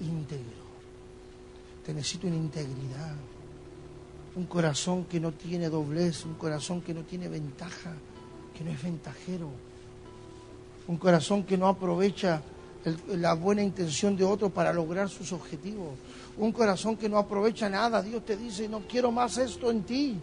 [0.00, 0.64] íntegro.
[1.84, 3.16] Te necesito en integridad.
[4.34, 7.92] Un corazón que no tiene doblez, un corazón que no tiene ventaja
[8.56, 9.50] que no es ventajero,
[10.88, 12.40] un corazón que no aprovecha
[13.08, 15.90] la buena intención de otro para lograr sus objetivos,
[16.38, 18.00] un corazón que no aprovecha nada.
[18.00, 20.20] Dios te dice, no quiero más esto en ti.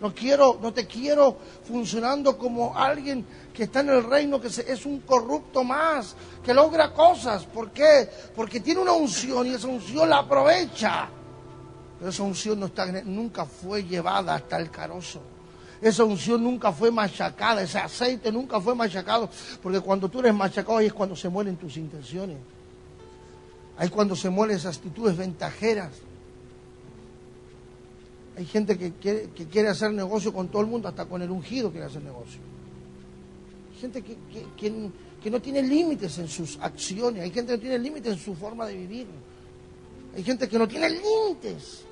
[0.00, 4.84] No quiero, no te quiero funcionando como alguien que está en el reino, que es
[4.84, 6.14] un corrupto más,
[6.44, 7.46] que logra cosas.
[7.46, 8.10] ¿Por qué?
[8.34, 11.08] Porque tiene una unción y esa unción la aprovecha.
[11.98, 15.33] Pero esa unción no está, nunca fue llevada hasta el carozo.
[15.84, 19.28] Esa unción nunca fue machacada, ese aceite nunca fue machacado,
[19.62, 22.38] porque cuando tú eres machacado ahí es cuando se mueren tus intenciones.
[23.76, 25.90] Ahí es cuando se mueren esas actitudes ventajeras.
[28.38, 31.30] Hay gente que quiere, que quiere hacer negocio con todo el mundo, hasta con el
[31.30, 32.40] ungido quiere hacer negocio.
[33.74, 34.16] Hay gente que,
[34.56, 34.90] que,
[35.22, 38.34] que no tiene límites en sus acciones, hay gente que no tiene límites en su
[38.34, 39.06] forma de vivir.
[40.16, 41.84] Hay gente que no tiene límites.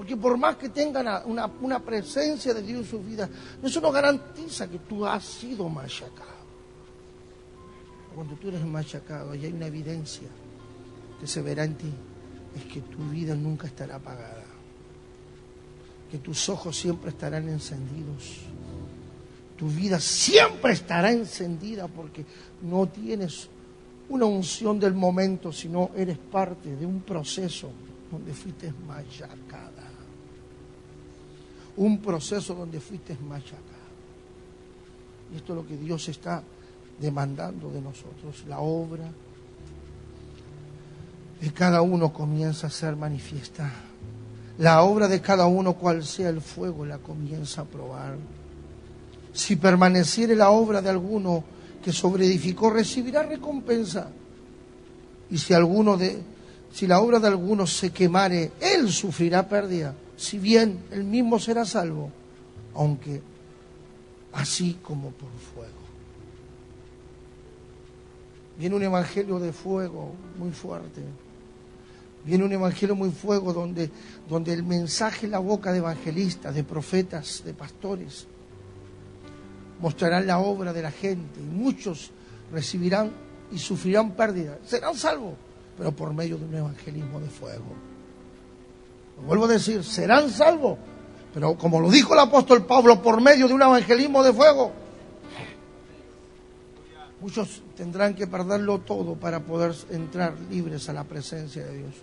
[0.00, 3.28] Porque por más que tengan una, presencia de Dios en su vida,
[3.62, 6.40] eso no garantiza que tú has sido machacado.
[8.14, 10.26] Cuando tú eres machacado y hay una evidencia
[11.20, 11.92] que se verá en ti,
[12.56, 14.46] es que tu vida nunca estará apagada.
[16.10, 18.38] Que tus ojos siempre estarán encendidos.
[19.58, 22.24] Tu vida siempre estará encendida porque
[22.62, 23.50] no tienes
[24.08, 27.70] una unción del momento, sino eres parte de un proceso
[28.10, 29.89] donde fuiste machacada
[31.76, 33.60] un proceso donde fuiste machacado.
[35.32, 36.42] Y esto es lo que Dios está
[37.00, 38.44] demandando de nosotros.
[38.48, 39.04] La obra
[41.40, 43.70] de cada uno comienza a ser manifiesta.
[44.58, 48.16] La obra de cada uno, cual sea el fuego, la comienza a probar.
[49.32, 51.44] Si permaneciere la obra de alguno
[51.82, 54.08] que sobreedificó, recibirá recompensa.
[55.30, 56.20] Y si alguno de,
[56.72, 61.64] si la obra de alguno se quemare, él sufrirá pérdida si bien él mismo será
[61.64, 62.10] salvo,
[62.74, 63.22] aunque
[64.32, 65.80] así como por fuego.
[68.58, 71.00] Viene un evangelio de fuego muy fuerte.
[72.26, 73.90] Viene un evangelio muy fuego donde,
[74.28, 78.26] donde el mensaje en la boca de evangelistas, de profetas, de pastores,
[79.80, 82.10] mostrarán la obra de la gente y muchos
[82.52, 83.10] recibirán
[83.50, 84.58] y sufrirán pérdida.
[84.66, 85.32] Serán salvos,
[85.78, 87.89] pero por medio de un evangelismo de fuego
[89.26, 90.78] vuelvo a decir, serán salvos.
[91.32, 94.72] Pero como lo dijo el apóstol Pablo, por medio de un evangelismo de fuego,
[97.20, 101.94] muchos tendrán que perderlo todo para poder entrar libres a la presencia de Dios.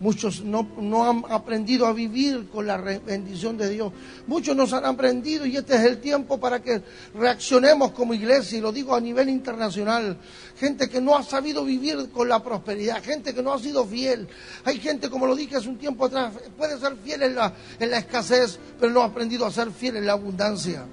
[0.00, 0.66] Muchos no,
[1.04, 3.92] han aprendido a vivir con la bendición de Dios.
[4.26, 6.80] Muchos nos han aprendido y este es el tiempo para que
[7.14, 10.16] reaccionemos como iglesia, y lo digo a nivel internacional.
[10.58, 14.26] Gente que no ha sabido vivir con la prosperidad, gente que no ha sido fiel.
[14.64, 17.90] Hay gente, como lo dije hace un tiempo atrás, puede ser fiel en la, en
[17.90, 20.86] la escasez, pero no ha aprendido a ser fiel en la abundancia.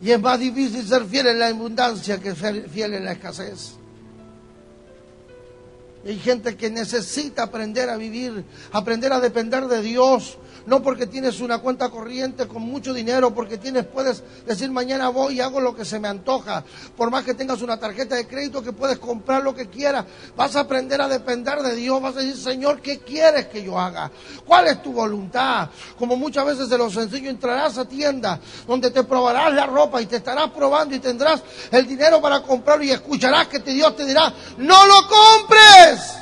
[0.00, 3.79] Y es más difícil ser fiel en la abundancia que ser fiel en la escasez.
[6.04, 11.40] Hay gente que necesita aprender a vivir, aprender a depender de Dios, no porque tienes
[11.40, 15.74] una cuenta corriente con mucho dinero, porque tienes, puedes decir mañana voy y hago lo
[15.74, 16.64] que se me antoja.
[16.96, 20.04] Por más que tengas una tarjeta de crédito que puedes comprar lo que quieras,
[20.36, 23.78] vas a aprender a depender de Dios, vas a decir, Señor, ¿qué quieres que yo
[23.78, 24.10] haga?
[24.46, 25.68] ¿Cuál es tu voluntad?
[25.98, 30.06] Como muchas veces se los enseño, entrarás a tienda donde te probarás la ropa y
[30.06, 34.32] te estarás probando y tendrás el dinero para comprarlo y escucharás que Dios te dirá,
[34.58, 36.20] no lo compres.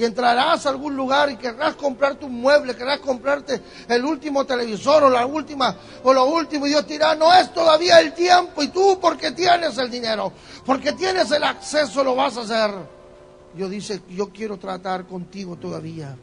[0.00, 5.04] Y entrarás a algún lugar y querrás comprarte un mueble, querrás comprarte el último televisor
[5.04, 8.68] o la última o lo último y Dios dirá, no es todavía el tiempo y
[8.68, 10.32] tú porque tienes el dinero,
[10.64, 12.70] porque tienes el acceso lo vas a hacer.
[13.52, 16.16] Dios dice, yo quiero tratar contigo todavía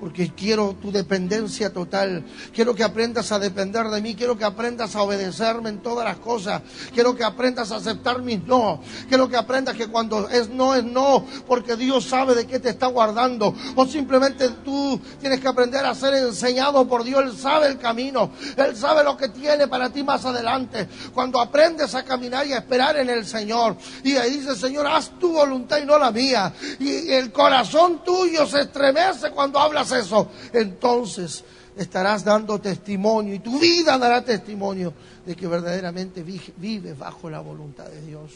[0.00, 2.24] porque quiero tu dependencia total.
[2.54, 6.16] Quiero que aprendas a depender de mí, quiero que aprendas a obedecerme en todas las
[6.16, 6.62] cosas.
[6.94, 8.80] Quiero que aprendas a aceptar mis no.
[9.08, 12.70] Quiero que aprendas que cuando es no es no, porque Dios sabe de qué te
[12.70, 13.54] está guardando.
[13.76, 17.22] O simplemente tú tienes que aprender a ser enseñado por Dios.
[17.22, 20.88] Él sabe el camino, Él sabe lo que tiene para ti más adelante.
[21.12, 23.76] Cuando aprendes a caminar y a esperar en el Señor.
[24.02, 26.52] Y ahí dice, Señor, haz tu voluntad y no la mía.
[26.78, 31.44] Y el corazón tuyo se estremece cuando hablas eso, entonces
[31.76, 34.92] estarás dando testimonio y tu vida dará testimonio
[35.24, 38.30] de que verdaderamente vives bajo la voluntad de Dios.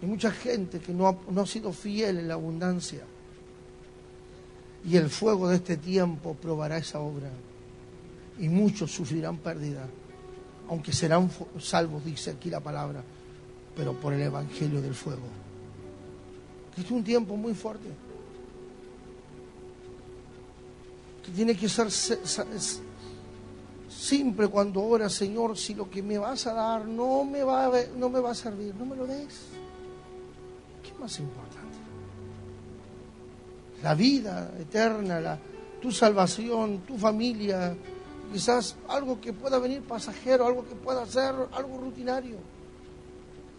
[0.00, 3.02] Hay mucha gente que no ha, no ha sido fiel en la abundancia.
[4.84, 7.30] Y el fuego de este tiempo probará esa obra.
[8.38, 9.86] Y muchos sufrirán pérdida.
[10.68, 13.02] Aunque serán salvos, dice aquí la palabra.
[13.76, 15.26] Pero por el evangelio del fuego.
[16.70, 17.88] Este es un tiempo muy fuerte.
[21.30, 21.88] Tiene que ser
[23.88, 27.70] simple cuando ora, Señor, si lo que me vas a dar no me va a,
[27.96, 29.46] no me va a servir, no me lo des.
[30.82, 31.78] ¿Qué más importante?
[33.82, 35.38] La vida eterna, la,
[35.80, 37.76] tu salvación, tu familia,
[38.32, 42.36] quizás algo que pueda venir pasajero, algo que pueda ser algo rutinario.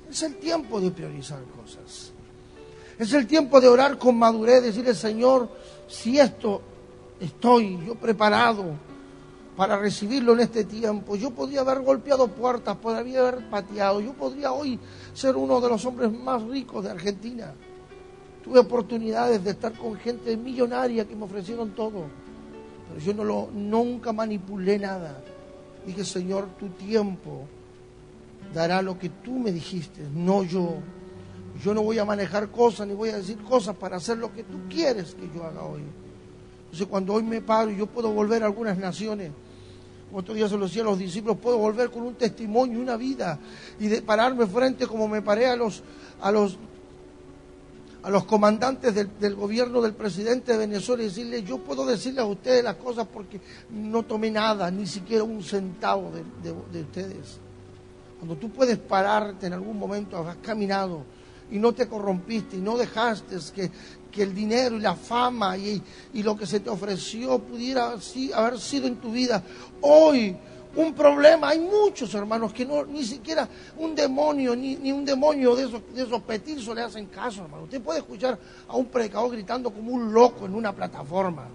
[0.09, 2.11] Es el tiempo de priorizar cosas.
[2.97, 5.49] Es el tiempo de orar con madurez, decirle, Señor,
[5.87, 6.61] si esto
[7.19, 8.65] estoy yo preparado
[9.59, 11.15] para recibirlo en este tiempo.
[11.15, 13.99] Yo podría haber golpeado puertas, podría haber pateado.
[13.99, 14.79] Yo podría hoy
[15.13, 17.53] ser uno de los hombres más ricos de Argentina.
[18.43, 22.05] Tuve oportunidades de estar con gente millonaria que me ofrecieron todo.
[22.87, 25.21] Pero yo no lo, nunca manipulé nada.
[25.85, 27.45] Dije, Señor, tu tiempo
[28.53, 30.75] dará lo que tú me dijiste, no yo.
[31.61, 34.43] Yo no voy a manejar cosas ni voy a decir cosas para hacer lo que
[34.43, 35.81] tú quieres que yo haga hoy.
[36.69, 39.31] Entonces cuando hoy me paro y yo puedo volver a algunas naciones,
[40.13, 43.39] otro día se lo decía a los discípulos, puedo volver con un testimonio, una vida,
[43.79, 45.81] y de pararme frente como me paré a los,
[46.21, 46.57] a los,
[48.03, 52.25] a los comandantes del, gobierno del presidente de Venezuela y decirle, yo puedo decirle a
[52.25, 53.41] ustedes las cosas porque
[53.71, 57.39] no tomé nada, ni siquiera un centavo de, de ustedes.
[58.19, 61.03] Cuando tú puedes pararte en algún momento, has caminado
[61.51, 63.71] y no te corrompiste y no dejaste que,
[64.11, 65.81] que el dinero y la fama y,
[66.13, 67.93] lo que se te ofreció pudiera
[68.35, 69.43] haber sido en tu vida
[69.81, 70.35] hoy
[70.75, 71.49] un problema.
[71.49, 73.47] Hay muchos hermanos que no, ni siquiera
[73.77, 77.63] un demonio, ni, ni un demonio de esos, de esos petizos le hacen caso, hermano.
[77.63, 78.37] Usted puede escuchar
[78.67, 81.47] a un predicador gritando como un loco en una plataforma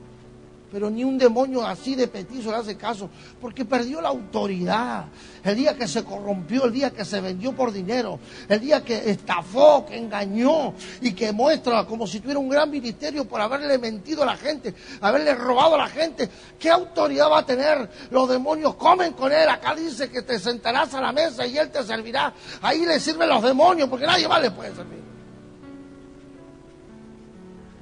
[0.74, 3.08] pero ni un demonio así de petizo le hace caso,
[3.40, 5.04] porque perdió la autoridad.
[5.44, 8.18] El día que se corrompió, el día que se vendió por dinero,
[8.48, 13.24] el día que estafó, que engañó y que muestra como si tuviera un gran ministerio
[13.24, 17.46] por haberle mentido a la gente, haberle robado a la gente, ¿qué autoridad va a
[17.46, 17.88] tener?
[18.10, 19.48] Los demonios comen con él.
[19.48, 22.34] Acá dice que te sentarás a la mesa y él te servirá.
[22.62, 25.13] Ahí le sirven los demonios, porque nadie más le puede servir.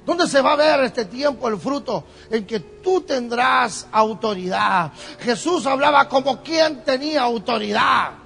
[0.05, 2.05] ¿Dónde se va a ver este tiempo el fruto?
[2.29, 4.91] En que tú tendrás autoridad.
[5.19, 8.22] Jesús hablaba como quien tenía autoridad.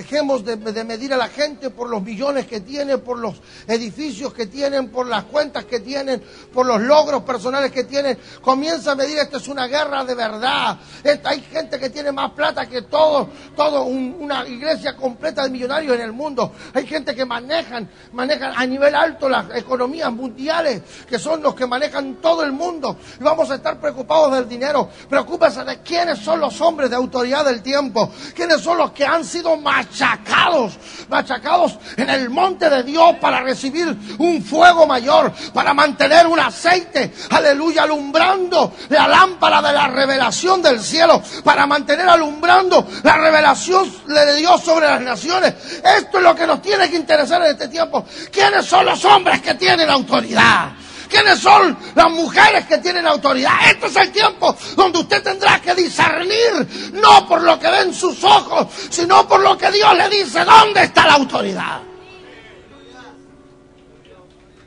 [0.00, 3.34] Dejemos de, medir a la gente por los millones que tiene, por los
[3.66, 6.22] edificios que tienen, por las cuentas que tienen,
[6.54, 8.18] por los logros personales que tienen.
[8.40, 10.78] Comienza a medir, esta es una guerra de verdad.
[11.24, 16.00] hay gente que tiene más plata que todo, todo una iglesia completa de millonarios en
[16.00, 16.54] el mundo.
[16.72, 21.66] Hay gente que manejan, manejan a nivel alto las economías mundiales, que son los que
[21.66, 22.96] manejan todo el mundo.
[23.20, 24.88] Y vamos a estar preocupados del dinero.
[25.10, 29.26] Preocúpese de quiénes son los hombres de autoridad del tiempo, quiénes son los que han
[29.26, 30.72] sido más machacados,
[31.08, 37.12] machacados en el monte de Dios para recibir un fuego mayor, para mantener un aceite,
[37.30, 44.36] aleluya, alumbrando la lámpara de la revelación del cielo, para mantener alumbrando la revelación de
[44.36, 45.54] Dios sobre las naciones.
[45.82, 48.04] Esto es lo que nos tiene que interesar en este tiempo.
[48.30, 50.70] ¿Quiénes son los hombres que tienen autoridad?
[51.10, 53.52] ¿Quiénes son las mujeres que tienen autoridad?
[53.68, 58.22] Este es el tiempo donde usted tendrá que discernir, no por lo que ven sus
[58.22, 61.80] ojos, sino por lo que Dios le dice, ¿dónde está la autoridad?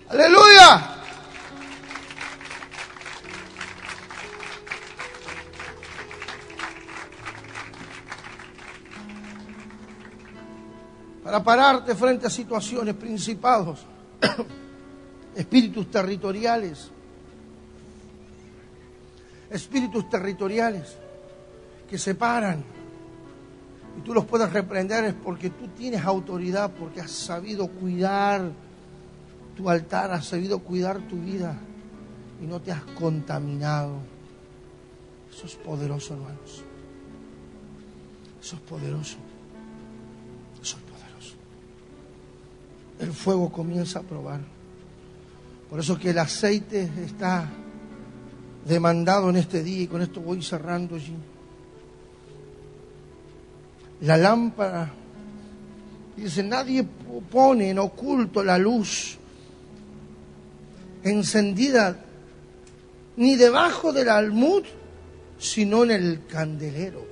[0.09, 0.89] Aleluya.
[11.23, 13.79] Para pararte frente a situaciones, principados
[15.35, 16.91] espíritus territoriales,
[19.49, 20.97] espíritus territoriales
[21.89, 22.63] que se paran
[23.97, 28.51] y tú los puedes reprender es porque tú tienes autoridad, porque has sabido cuidar
[29.55, 31.55] tu altar, has sabido cuidar tu vida
[32.41, 33.97] y no te has contaminado.
[35.31, 36.63] Eso es poderoso, hermanos.
[38.41, 39.17] Eso es poderoso.
[40.61, 41.35] Eso es poderoso.
[42.99, 44.41] El fuego comienza a probar.
[45.73, 47.49] Por eso que el aceite está
[48.63, 51.15] demandado en este día y con esto voy cerrando allí.
[54.01, 54.93] La lámpara,
[56.15, 56.85] dice, nadie
[57.31, 59.17] pone en oculto la luz
[61.01, 61.97] encendida
[63.17, 64.61] ni debajo del almud,
[65.39, 67.03] sino en el candelero.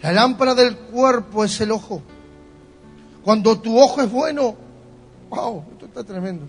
[0.00, 2.00] La lámpara del cuerpo es el ojo.
[3.24, 4.54] Cuando tu ojo es bueno,
[5.28, 6.46] wow, esto está tremendo.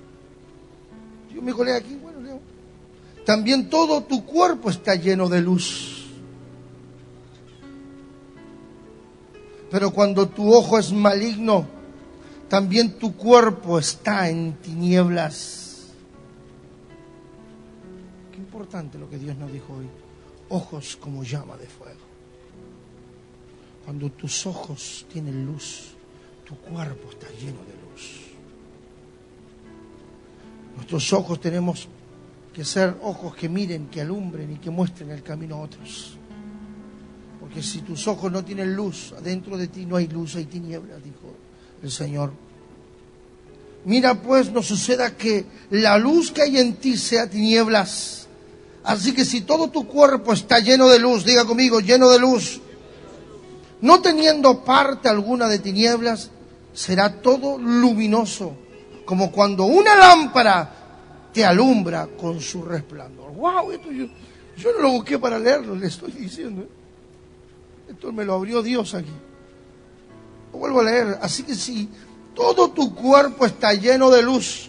[1.34, 2.39] Yo me colé aquí, bueno, Leo.
[3.26, 6.05] También todo tu cuerpo está lleno de luz.
[9.72, 11.65] Pero cuando tu ojo es maligno,
[12.47, 15.68] también tu cuerpo está en tinieblas
[18.60, 19.88] importante lo que Dios nos dijo hoy.
[20.49, 22.01] Ojos como llama de fuego.
[23.86, 25.91] Cuando tus ojos tienen luz,
[26.43, 28.20] tu cuerpo está lleno de luz.
[30.76, 31.88] Nuestros ojos tenemos
[32.53, 36.18] que ser ojos que miren, que alumbren y que muestren el camino a otros.
[37.39, 41.01] Porque si tus ojos no tienen luz, adentro de ti no hay luz, hay tinieblas,
[41.01, 41.34] dijo
[41.82, 42.34] el Señor.
[43.86, 48.18] Mira pues, no suceda que la luz que hay en ti sea tinieblas.
[48.84, 52.62] Así que si todo tu cuerpo está lleno de luz, diga conmigo, lleno de luz,
[53.82, 56.32] no teniendo parte alguna de tinieblas,
[56.74, 58.54] será todo luminoso,
[59.06, 60.80] como cuando una lámpara
[61.34, 63.34] te alumbra con su resplandor.
[63.34, 63.72] ¡Wow!
[63.72, 64.06] Esto yo,
[64.58, 66.64] yo no lo busqué para leerlo, le estoy diciendo.
[66.64, 66.70] ¿eh?
[67.90, 69.12] Esto me lo abrió Dios aquí.
[70.54, 71.20] Lo vuelvo a leer.
[71.22, 71.90] Así que si
[72.36, 74.68] todo tu cuerpo está lleno de luz,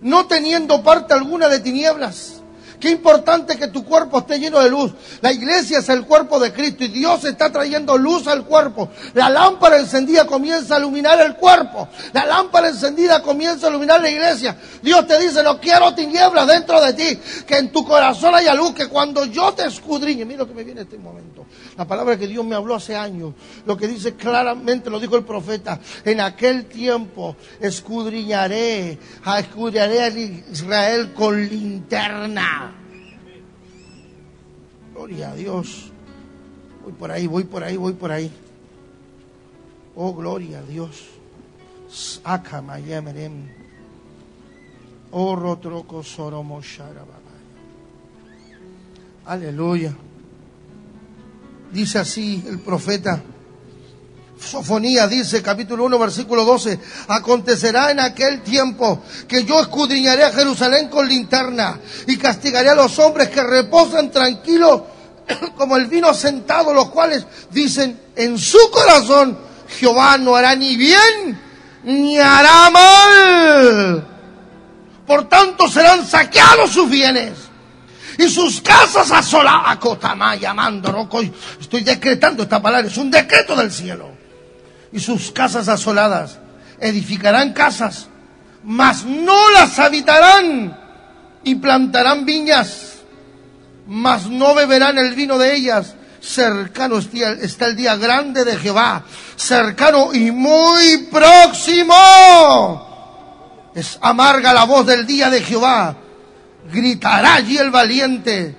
[0.00, 2.39] no teniendo parte alguna de tinieblas.
[2.80, 4.92] Qué importante que tu cuerpo esté lleno de luz.
[5.20, 8.88] La iglesia es el cuerpo de Cristo y Dios está trayendo luz al cuerpo.
[9.12, 11.88] La lámpara encendida comienza a iluminar el cuerpo.
[12.14, 14.56] La lámpara encendida comienza a iluminar la iglesia.
[14.82, 17.20] Dios te dice, no quiero tinieblas dentro de ti.
[17.46, 18.72] Que en tu corazón haya luz.
[18.72, 21.44] Que cuando yo te escudriñe, mira lo que me viene en este momento.
[21.76, 23.34] La palabra que Dios me habló hace años.
[23.66, 25.78] Lo que dice claramente, lo dijo el profeta.
[26.02, 28.98] En aquel tiempo escudriñaré,
[29.38, 32.69] escudriñaré a Israel con linterna.
[35.00, 35.90] Gloria a Dios.
[36.84, 38.30] Voy por ahí, voy por ahí, voy por ahí.
[39.96, 41.06] Oh, gloria a Dios.
[45.10, 46.60] Oh, troco soromo
[49.24, 49.96] Aleluya.
[51.72, 53.22] Dice así el profeta.
[54.40, 60.88] Sofonía dice, capítulo 1, versículo 12, acontecerá en aquel tiempo que yo escudriñaré a Jerusalén
[60.88, 64.82] con linterna y castigaré a los hombres que reposan tranquilos
[65.56, 69.38] como el vino sentado, los cuales dicen en su corazón,
[69.78, 71.38] Jehová no hará ni bien
[71.84, 74.06] ni hará mal.
[75.06, 77.32] Por tanto serán saqueados sus bienes
[78.18, 79.78] y sus casas asoladas.
[80.40, 81.08] llamando,
[81.60, 84.19] Estoy decretando esta palabra, es un decreto del cielo
[84.92, 86.38] y sus casas asoladas.
[86.78, 88.08] Edificarán casas,
[88.64, 90.78] mas no las habitarán
[91.44, 92.94] y plantarán viñas,
[93.86, 95.94] mas no beberán el vino de ellas.
[96.20, 99.04] Cercano está el día grande de Jehová,
[99.36, 101.94] cercano y muy próximo.
[103.74, 105.96] Es amarga la voz del día de Jehová.
[106.70, 108.56] Gritará allí el valiente.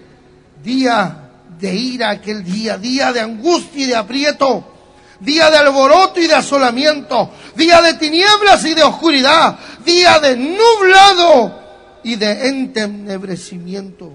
[0.64, 1.30] Día
[1.60, 4.71] de ira aquel día, día de angustia y de aprieto
[5.22, 11.60] día de alboroto y de asolamiento, día de tinieblas y de oscuridad, día de nublado
[12.04, 14.12] y de entenebrecimiento,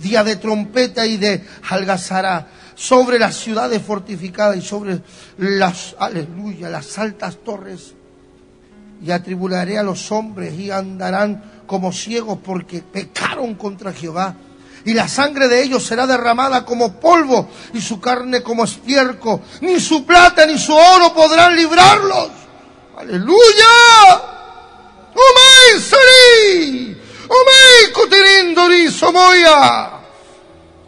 [0.00, 5.00] día de trompeta y de algazara sobre las ciudades fortificadas y sobre
[5.36, 5.94] las,
[6.60, 7.94] las altas torres.
[9.00, 14.34] Y atribularé a los hombres y andarán como ciegos porque pecaron contra Jehová
[14.84, 19.40] y la sangre de ellos será derramada como polvo y su carne como estiércol.
[19.60, 22.30] Ni su plata ni su oro podrán librarlos.
[22.96, 24.22] Aleluya.
[25.14, 26.96] Omay sari.
[27.28, 29.90] Omay cotirindori somoya.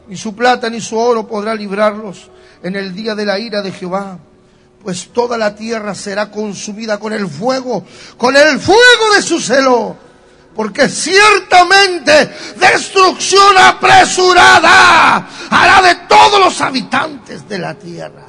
[0.08, 2.30] Ni su plata ni su oro podrá librarlos
[2.62, 4.18] en el día de la ira de Jehová
[4.82, 7.84] pues toda la tierra será consumida con el fuego,
[8.16, 9.94] con el fuego de su celo
[10.54, 18.26] porque ciertamente destrucción apresurada hará de todos los habitantes de la tierra.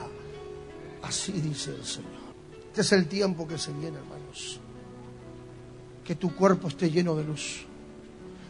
[1.03, 2.11] Así dice el Señor.
[2.67, 4.59] Este es el tiempo que se viene, hermanos.
[6.05, 7.65] Que tu cuerpo esté lleno de luz.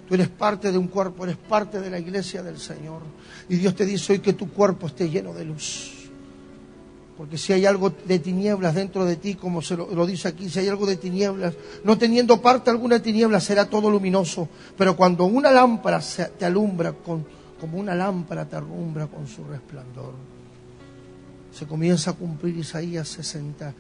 [0.07, 3.01] Tú eres parte de un cuerpo, eres parte de la iglesia del Señor.
[3.47, 6.01] Y Dios te dice hoy que tu cuerpo esté lleno de luz.
[7.22, 10.57] Porque si hay algo de tinieblas dentro de ti, como se lo, dice aquí, si
[10.57, 11.53] hay algo de tinieblas,
[11.84, 14.49] no teniendo parte alguna de tinieblas, será todo luminoso.
[14.76, 16.01] Pero cuando una lámpara
[16.39, 17.24] te alumbra, con,
[17.59, 20.15] como una lámpara te alumbra con su resplandor,
[21.53, 23.72] se comienza a cumplir Isaías 60.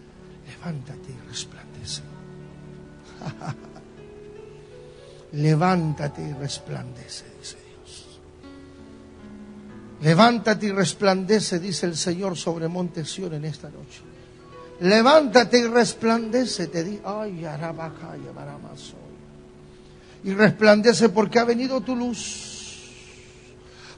[0.45, 2.03] Levántate y resplandece.
[5.31, 7.30] Levántate y resplandece.
[10.01, 14.01] Levántate y resplandece, dice el Señor sobre Monte en esta noche.
[14.79, 17.45] Levántate y resplandece, te di, ay,
[20.23, 22.47] y resplandece porque ha venido tu luz.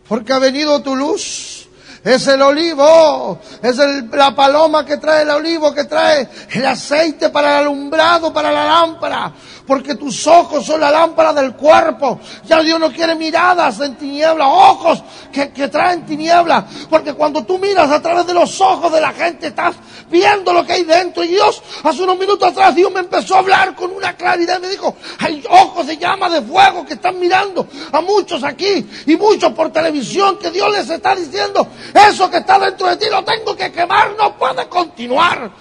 [0.08, 1.70] Porque ha venido tu luz.
[2.04, 3.78] Es el olivo, es
[4.12, 8.66] la paloma que trae el olivo, que trae el aceite para el alumbrado, para la
[8.66, 9.34] lámpara
[9.66, 12.20] porque tus ojos son la lámpara del cuerpo.
[12.46, 17.58] Ya Dios no quiere miradas en tiniebla, ojos que, que traen tiniebla, porque cuando tú
[17.58, 19.76] miras a través de los ojos de la gente, estás
[20.10, 21.24] viendo lo que hay dentro.
[21.24, 24.60] Y Dios, hace unos minutos atrás, Dios me empezó a hablar con una claridad.
[24.60, 29.16] Me dijo, hay ojos de llama de fuego que están mirando a muchos aquí y
[29.16, 33.24] muchos por televisión que Dios les está diciendo, eso que está dentro de ti lo
[33.24, 35.52] tengo que quemar, no puede continuar.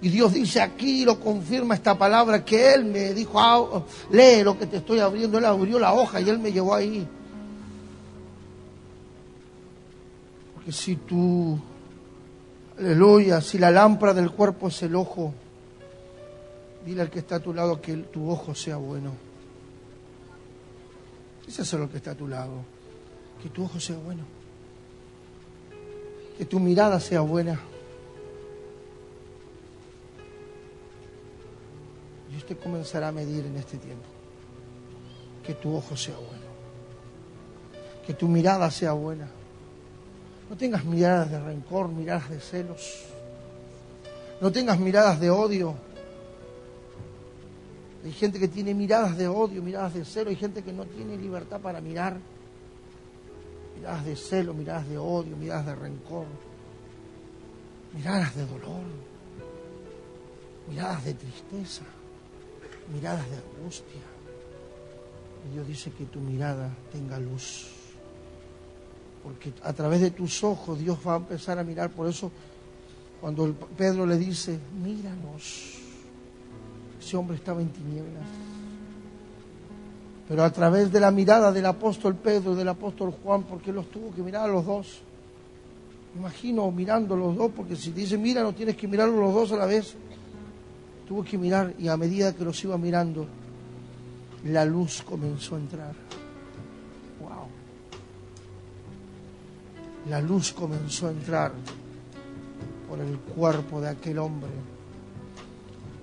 [0.00, 4.56] Y Dios dice aquí, lo confirma esta palabra, que Él me dijo, ah, lee lo
[4.56, 5.38] que te estoy abriendo.
[5.38, 7.06] Él abrió la hoja y Él me llevó ahí.
[10.54, 11.58] Porque si tú,
[12.78, 15.34] aleluya, si la lámpara del cuerpo es el ojo,
[16.86, 19.12] dile al que está a tu lado que tu ojo sea bueno.
[21.46, 22.62] es lo que está a tu lado,
[23.42, 24.22] que tu ojo sea bueno,
[26.38, 27.58] que tu mirada sea buena.
[32.38, 34.06] Usted comenzará a medir en este tiempo.
[35.44, 36.48] Que tu ojo sea bueno.
[38.06, 39.28] Que tu mirada sea buena.
[40.48, 43.04] No tengas miradas de rencor, miradas de celos.
[44.40, 45.74] No tengas miradas de odio.
[48.04, 50.30] Hay gente que tiene miradas de odio, miradas de celo.
[50.30, 52.16] Hay gente que no tiene libertad para mirar.
[53.76, 56.26] Miradas de celo, miradas de odio, miradas de rencor.
[57.94, 58.84] Miradas de dolor.
[60.68, 61.82] Miradas de tristeza
[62.92, 64.02] miradas de angustia.
[65.46, 67.68] Y Dios dice que tu mirada tenga luz.
[69.22, 71.90] Porque a través de tus ojos Dios va a empezar a mirar.
[71.90, 72.30] Por eso
[73.20, 75.74] cuando Pedro le dice, míranos,
[77.00, 78.24] Ese hombre estaba en tinieblas.
[80.28, 84.14] Pero a través de la mirada del apóstol Pedro del apóstol Juan, porque los tuvo
[84.14, 85.00] que mirar a los dos.
[86.16, 89.56] imagino mirando los dos, porque si dice mira, no tienes que mirar los dos a
[89.56, 89.96] la vez.
[91.08, 93.26] Tuvo que mirar y a medida que los iba mirando,
[94.44, 95.94] la luz comenzó a entrar.
[97.20, 97.48] Wow.
[100.10, 101.52] La luz comenzó a entrar
[102.88, 104.50] por el cuerpo de aquel hombre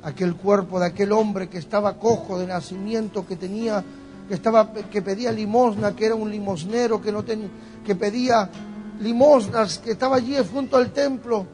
[0.05, 3.83] aquel cuerpo de aquel hombre que estaba cojo de nacimiento, que tenía,
[4.27, 7.49] que estaba, que pedía limosna, que era un limosnero, que no tenía,
[7.83, 8.47] que pedía
[9.01, 11.47] limosnas, que estaba allí junto al templo.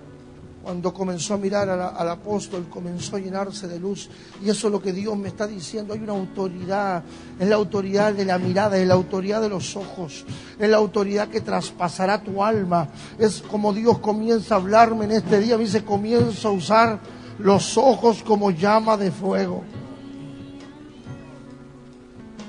[0.64, 4.10] Cuando comenzó a mirar al apóstol, comenzó a llenarse de luz.
[4.44, 5.94] Y eso es lo que Dios me está diciendo.
[5.94, 7.04] Hay una autoridad.
[7.40, 10.24] Es la autoridad de la mirada, es la autoridad de los ojos.
[10.60, 12.90] Es la autoridad que traspasará tu alma.
[13.18, 15.58] Es como Dios comienza a hablarme en este día.
[15.58, 17.00] Me dice, comienza a usar
[17.40, 19.64] los ojos como llama de fuego.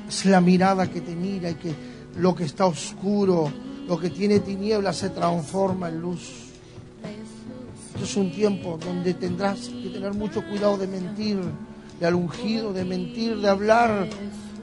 [0.07, 1.75] Es la mirada que te mira y que
[2.17, 3.51] lo que está oscuro,
[3.89, 6.43] lo que tiene tinieblas se transforma en luz.
[8.03, 11.41] Es un tiempo donde tendrás que tener mucho cuidado de mentir,
[12.01, 14.09] de al ungido, de mentir, de hablar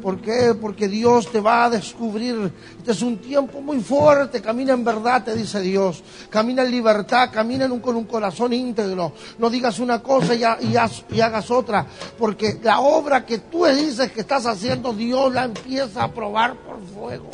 [0.01, 0.55] ¿Por qué?
[0.59, 2.51] Porque Dios te va a descubrir.
[2.77, 4.41] Este es un tiempo muy fuerte.
[4.41, 6.01] Camina en verdad, te dice Dios.
[6.29, 9.13] Camina en libertad, camina con un corazón íntegro.
[9.37, 11.85] No digas una cosa y, y, hagas otra.
[12.17, 16.79] Porque la obra que tú dices que estás haciendo, Dios la empieza a probar por
[16.81, 17.29] fuego.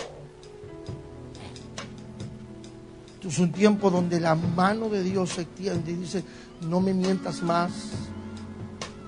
[3.28, 6.24] Es un tiempo donde la mano de Dios se extiende y dice,
[6.62, 7.72] no me mientas más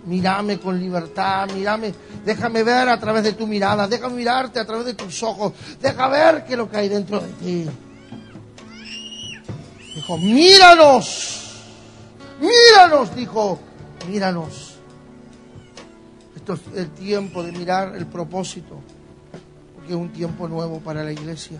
[0.07, 1.93] mírame con libertad, mírame,
[2.25, 6.07] déjame ver a través de tu mirada, déjame mirarte a través de tus ojos, deja
[6.07, 7.69] ver qué es lo que hay dentro de ti.
[9.95, 11.65] Dijo, míranos,
[12.39, 13.59] míranos, dijo,
[14.07, 14.75] míranos.
[16.35, 18.79] Esto es el tiempo de mirar el propósito,
[19.75, 21.59] porque es un tiempo nuevo para la iglesia.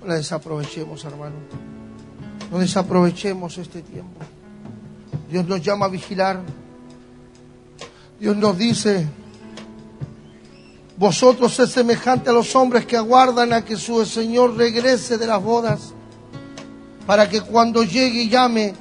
[0.00, 1.75] No la desaprovechemos, hermano.
[2.50, 4.20] No desaprovechemos este tiempo.
[5.30, 6.40] Dios nos llama a vigilar.
[8.18, 9.06] Dios nos dice,
[10.96, 15.42] vosotros es semejante a los hombres que aguardan a que su Señor regrese de las
[15.42, 15.92] bodas,
[17.06, 18.74] para que cuando llegue y llame,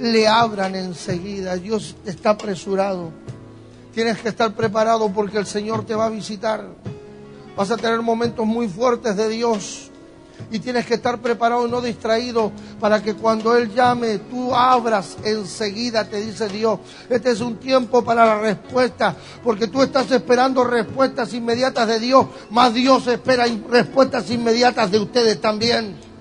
[0.00, 1.56] le abran enseguida.
[1.56, 3.10] Dios está apresurado.
[3.94, 6.66] Tienes que estar preparado porque el Señor te va a visitar.
[7.56, 9.91] Vas a tener momentos muy fuertes de Dios
[10.50, 15.16] y tienes que estar preparado y no distraído para que cuando Él llame tú abras
[15.24, 16.78] enseguida, te dice Dios.
[17.08, 22.26] Este es un tiempo para la respuesta, porque tú estás esperando respuestas inmediatas de Dios,
[22.50, 26.12] más Dios espera respuestas inmediatas de ustedes también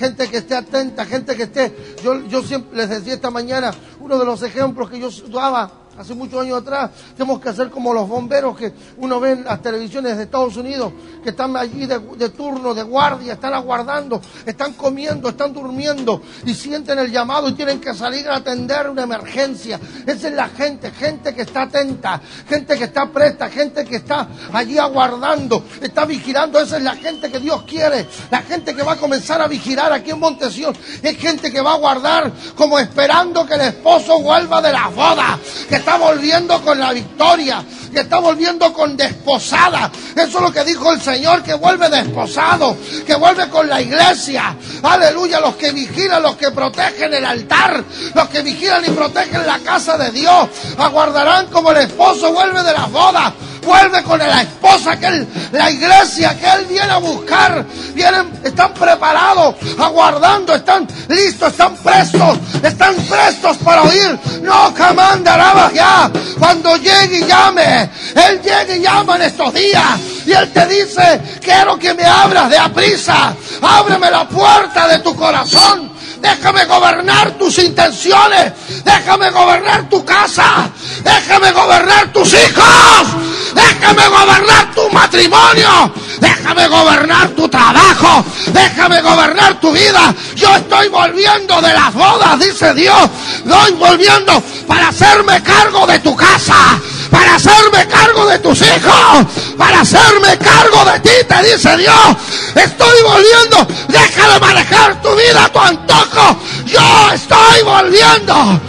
[0.00, 1.94] gente que esté atenta, gente que esté.
[2.02, 6.14] Yo, yo siempre les decía esta mañana, uno de los ejemplos que yo daba hace
[6.14, 10.16] muchos años atrás, tenemos que hacer como los bomberos que uno ve en las televisiones
[10.16, 15.52] de Estados Unidos, que están allí de, turno, de guardia, están aguardando, están comiendo, están
[15.52, 19.78] durmiendo y sienten el llamado y tienen que salir a atender una emergencia.
[20.06, 24.28] Esa es la gente, gente que está atenta, gente que está presta, gente que está
[24.52, 26.60] allí aguardando, está vigilando.
[26.60, 29.92] Esa es la gente que Dios quiere, la gente que va a comenzar a vigilar
[29.92, 30.74] aquí en Montesión.
[31.02, 35.38] Es gente que va a guardar como esperando que el esposo vuelva de la boda,
[35.68, 39.90] que está volviendo con la victoria, que está volviendo con desposada.
[40.14, 42.76] Eso es lo que dijo el Señor, que vuelve desposado,
[43.06, 44.56] que vuelve con la iglesia.
[44.82, 47.82] Aleluya, los que vigilan, los que protegen el altar,
[48.14, 52.72] los que vigilan y protegen la casa de Dios, aguardarán como el esposo vuelve de
[52.72, 57.64] la boda vuelve con la esposa que él, la iglesia que él viene a buscar,
[57.94, 64.18] vienen, están preparados, aguardando, están listos, están prestos, están prestos para oír.
[64.42, 66.10] No camandará ya.
[66.38, 70.00] Cuando llegue y llame, él llegue y llama en estos días.
[70.26, 75.14] Y él te dice, quiero que me abras de aprisa, ábreme la puerta de tu
[75.14, 78.52] corazón Déjame gobernar tus intenciones.
[78.84, 80.70] Déjame gobernar tu casa.
[81.02, 83.08] Déjame gobernar tus hijos.
[83.54, 85.92] Déjame gobernar tu matrimonio.
[86.20, 88.24] Déjame gobernar tu trabajo.
[88.46, 90.14] Déjame gobernar tu vida.
[90.36, 93.08] Yo estoy volviendo de las bodas, dice Dios.
[93.44, 96.80] Estoy volviendo para hacerme cargo de tu casa
[97.10, 99.26] para hacerme cargo de tus hijos,
[99.58, 102.16] para hacerme cargo de ti, te dice Dios.
[102.54, 106.40] Estoy volviendo, deja de manejar tu vida a tu antojo.
[106.66, 108.60] Yo estoy volviendo.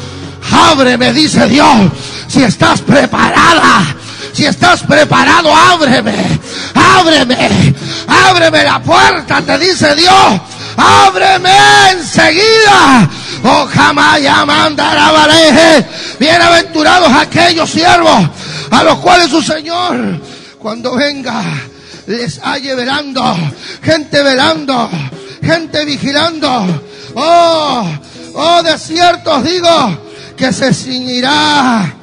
[0.52, 1.92] Ábreme, dice Dios,
[2.28, 3.96] si estás preparada.
[4.34, 6.40] Si estás preparado, ábreme,
[6.74, 7.76] ábreme,
[8.08, 10.42] ábreme la puerta, te dice Dios.
[10.78, 11.52] Ábreme
[11.92, 13.10] enseguida.
[13.44, 15.12] Oh, jamás mandará
[16.20, 18.30] Bienaventurados aquellos siervos
[18.70, 20.22] a los cuales su Señor,
[20.60, 21.44] cuando venga,
[22.06, 23.24] les halle velando,
[23.82, 24.90] gente velando,
[25.42, 26.82] gente vigilando.
[27.16, 27.90] Oh,
[28.36, 29.98] oh, de cierto digo
[30.38, 31.96] que se ciñirá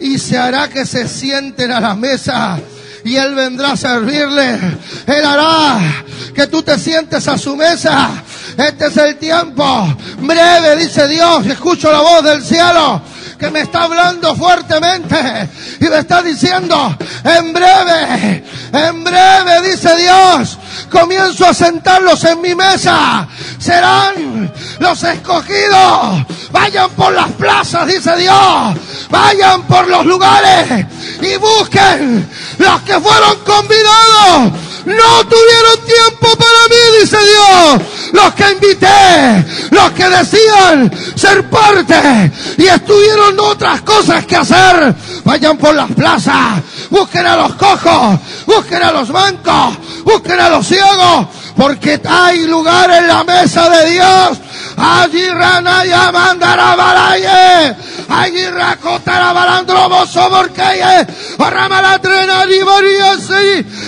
[0.00, 2.58] y se hará que se sienten a la mesa
[3.04, 4.58] y Él vendrá a servirle.
[5.06, 6.04] Él hará
[6.34, 8.22] que tú te sientes a su mesa.
[8.56, 11.46] Este es el tiempo breve, dice Dios.
[11.46, 13.02] Escucho la voz del cielo
[13.38, 15.48] que me está hablando fuertemente
[15.80, 20.58] y me está diciendo, en breve, en breve, dice Dios,
[20.90, 23.28] comienzo a sentarlos en mi mesa.
[23.58, 26.24] Serán los escogidos.
[26.50, 28.76] Vayan por las plazas, dice Dios.
[29.10, 30.86] Vayan por los lugares
[31.20, 32.28] y busquen
[32.58, 34.65] los que fueron convidados.
[34.86, 37.82] No tuvieron tiempo para mí, dice Dios.
[38.12, 44.94] Los que invité, los que decían ser parte y estuvieron otras cosas que hacer.
[45.24, 50.64] Vayan por las plazas, busquen a los cojos, busquen a los mancos, busquen a los
[50.64, 51.26] ciegos,
[51.56, 54.38] porque hay lugar en la mesa de Dios.
[54.76, 57.76] Allí ranaya mandara balaye,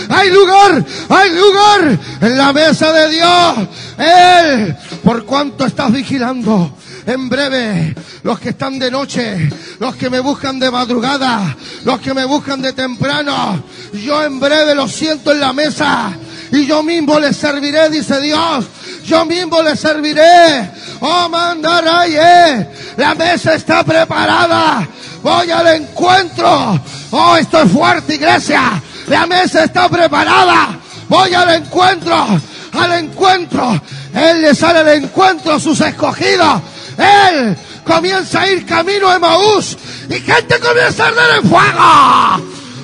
[0.09, 3.55] hay lugar, hay lugar en la mesa de Dios.
[3.99, 6.77] Él, por cuanto estás vigilando,
[7.07, 12.13] en breve, los que están de noche, los que me buscan de madrugada, los que
[12.13, 13.63] me buscan de temprano,
[13.93, 16.13] yo en breve los siento en la mesa
[16.53, 18.67] y yo mismo les serviré, dice Dios.
[19.09, 20.71] Yo mismo les serviré.
[21.01, 22.69] Oh, mandaraye.
[22.99, 24.87] La mesa está preparada.
[25.23, 26.79] Voy al encuentro.
[27.11, 28.83] Oh, esto es fuerte, iglesia.
[29.07, 30.79] La mesa está preparada.
[31.09, 32.39] Voy al encuentro.
[32.79, 33.81] Al encuentro.
[34.13, 36.61] Él le sale al encuentro a sus escogidos.
[36.99, 37.57] Él
[37.87, 39.79] comienza a ir camino a Maús.
[40.11, 41.79] Y gente comienza a arder en fuego.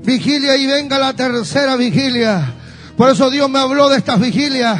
[0.03, 2.53] vigilia y venga la tercera vigilia,
[2.97, 4.77] por eso Dios me habló de estas vigilias.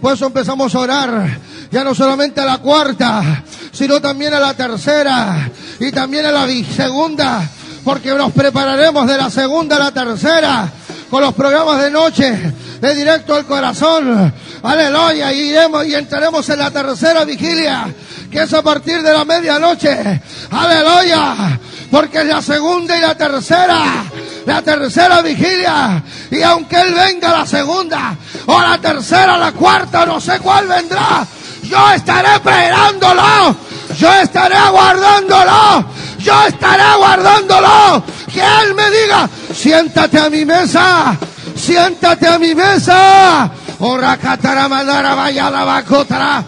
[0.00, 1.38] Por eso empezamos a orar,
[1.72, 3.42] ya no solamente a la cuarta,
[3.72, 5.50] sino también a la tercera
[5.80, 6.46] y también a la
[6.76, 7.50] segunda,
[7.82, 10.70] porque nos prepararemos de la segunda a la tercera
[11.10, 14.32] con los programas de noche de directo al corazón.
[14.62, 15.32] Aleluya.
[15.32, 17.92] Y iremos y entraremos en la tercera vigilia,
[18.30, 20.20] que es a partir de la medianoche.
[20.50, 21.58] Aleluya.
[21.90, 24.04] Porque es la segunda y la tercera.
[24.46, 26.02] La tercera vigilia.
[26.30, 28.16] Y aunque Él venga la segunda,
[28.46, 31.26] o la tercera, la cuarta, no sé cuál vendrá.
[31.62, 33.56] Yo estaré esperándolo.
[33.98, 35.84] Yo estaré aguardándolo.
[36.18, 38.04] Yo estaré aguardándolo.
[38.32, 41.18] Que Él me diga, siéntate a mi mesa
[41.62, 43.50] siéntate a mi mesa.
[43.84, 46.44] Ora katara mandara vaya la bacotara.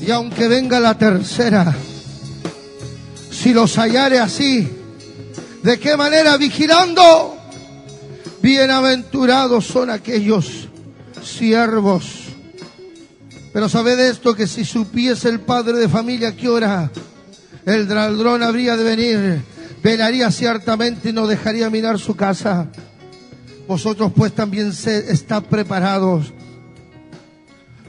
[0.00, 1.74] Y aunque venga la tercera,
[3.30, 4.66] si los hallare así,
[5.62, 6.38] ¿de qué manera?
[6.38, 7.36] Vigilando.
[8.40, 10.68] Bienaventurados son aquellos
[11.22, 12.04] siervos.
[13.52, 16.90] Pero sabed esto que si supiese el padre de familia que hora
[17.66, 19.42] el ladrón habría de venir,
[19.86, 22.66] velaría ciertamente y no dejaría mirar su casa.
[23.68, 26.32] Vosotros pues también se, está preparados,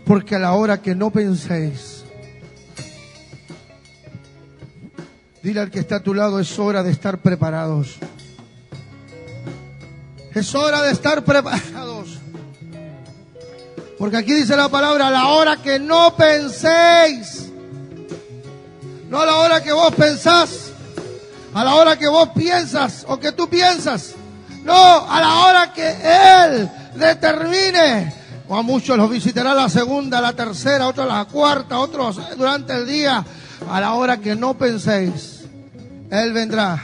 [0.06, 2.04] porque a la hora que no penséis,
[5.42, 7.98] dile al que está a tu lado, es hora de estar preparados.
[10.36, 12.20] Es hora de estar preparados.
[13.98, 17.52] Porque aquí dice la palabra, a la hora que no penséis.
[19.10, 20.67] No a la hora que vos pensás
[21.58, 24.14] a la hora que vos piensas o que tú piensas.
[24.64, 28.14] No, a la hora que Él determine.
[28.48, 32.86] O a muchos los visitará la segunda, la tercera, otros la cuarta, otros durante el
[32.86, 33.26] día.
[33.72, 35.46] A la hora que no penséis,
[36.12, 36.80] Él vendrá.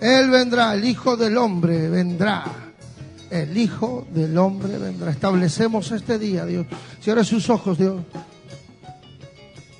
[0.00, 2.44] Él vendrá, el Hijo del Hombre vendrá.
[3.28, 5.10] El Hijo del Hombre vendrá.
[5.10, 6.66] Establecemos este día, Dios.
[7.02, 8.00] Cierre sus ojos, Dios.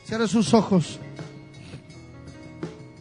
[0.06, 1.00] Cierre sus ojos.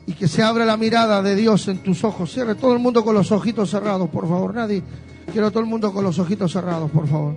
[0.08, 2.32] Y que se abra la mirada de Dios en tus ojos.
[2.32, 4.56] Cierre todo el mundo con los ojitos cerrados, por favor.
[4.56, 4.82] Nadie,
[5.32, 7.36] quiero todo el mundo con los ojitos cerrados, por favor.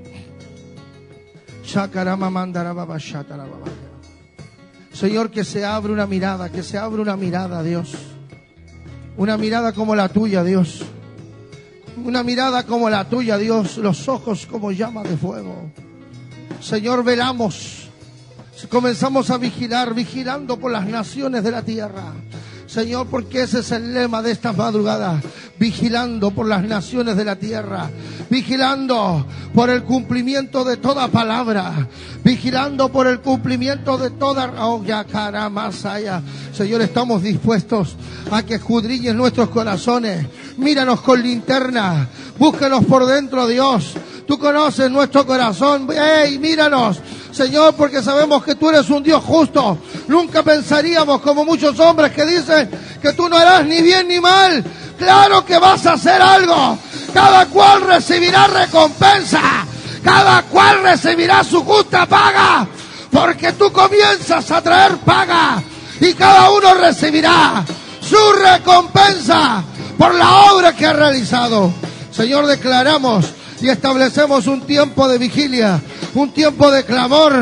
[4.93, 7.93] Señor, que se abra una mirada, que se abra una mirada, Dios.
[9.17, 10.83] Una mirada como la tuya, Dios.
[12.05, 13.79] Una mirada como la tuya, Dios.
[13.79, 15.71] Los ojos como llama de fuego.
[16.61, 17.89] Señor, velamos.
[18.69, 22.13] Comenzamos a vigilar, vigilando por las naciones de la tierra.
[22.71, 25.21] Señor, porque ese es el lema de esta madrugada.
[25.59, 27.91] Vigilando por las naciones de la tierra.
[28.31, 31.89] Vigilando por el cumplimiento de toda palabra.
[32.23, 34.53] Vigilando por el cumplimiento de toda...
[34.65, 36.23] Oh, ya cara más allá.
[36.53, 37.97] Señor, estamos dispuestos
[38.31, 40.27] a que escudriñes nuestros corazones.
[40.57, 42.09] Míranos con linterna.
[42.39, 43.95] Búscanos por dentro, Dios.
[44.31, 45.89] Tú conoces nuestro corazón.
[45.90, 47.01] ¡Ey, míranos!
[47.32, 49.77] Señor, porque sabemos que tú eres un Dios justo.
[50.07, 52.70] Nunca pensaríamos como muchos hombres que dicen
[53.02, 54.62] que tú no harás ni bien ni mal.
[54.97, 56.78] Claro que vas a hacer algo.
[57.12, 59.66] Cada cual recibirá recompensa.
[60.05, 62.69] Cada cual recibirá su justa paga.
[63.11, 65.61] Porque tú comienzas a traer paga.
[66.01, 67.65] Y cada uno recibirá
[68.01, 69.65] su recompensa
[69.98, 71.73] por la obra que ha realizado.
[72.12, 75.81] Señor, declaramos y establecemos un tiempo de vigilia,
[76.15, 77.35] un tiempo de clamor,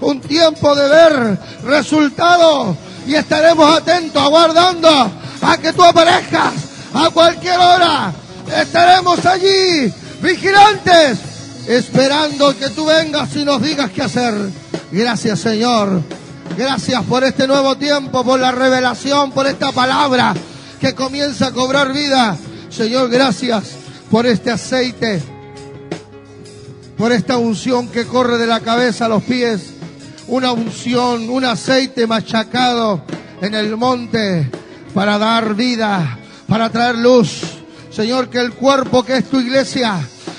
[0.00, 2.76] un tiempo de ver resultados
[3.06, 4.88] y estaremos atentos, aguardando
[5.42, 6.54] a que tú aparezcas
[6.94, 8.12] a cualquier hora.
[8.56, 9.92] Estaremos allí,
[10.22, 11.18] vigilantes,
[11.66, 14.34] esperando que tú vengas y nos digas qué hacer.
[14.90, 16.02] Gracias Señor.
[16.56, 20.34] Gracias por este nuevo tiempo, por la revelación, por esta palabra
[20.80, 22.36] que comienza a cobrar vida.
[22.70, 23.64] Señor, gracias
[24.10, 25.37] por este aceite
[26.98, 29.70] por esta unción que corre de la cabeza a los pies,
[30.26, 33.02] una unción, un aceite machacado
[33.40, 34.50] en el monte
[34.92, 36.18] para dar vida,
[36.48, 37.40] para traer luz.
[37.90, 39.94] Señor, que el cuerpo que es tu iglesia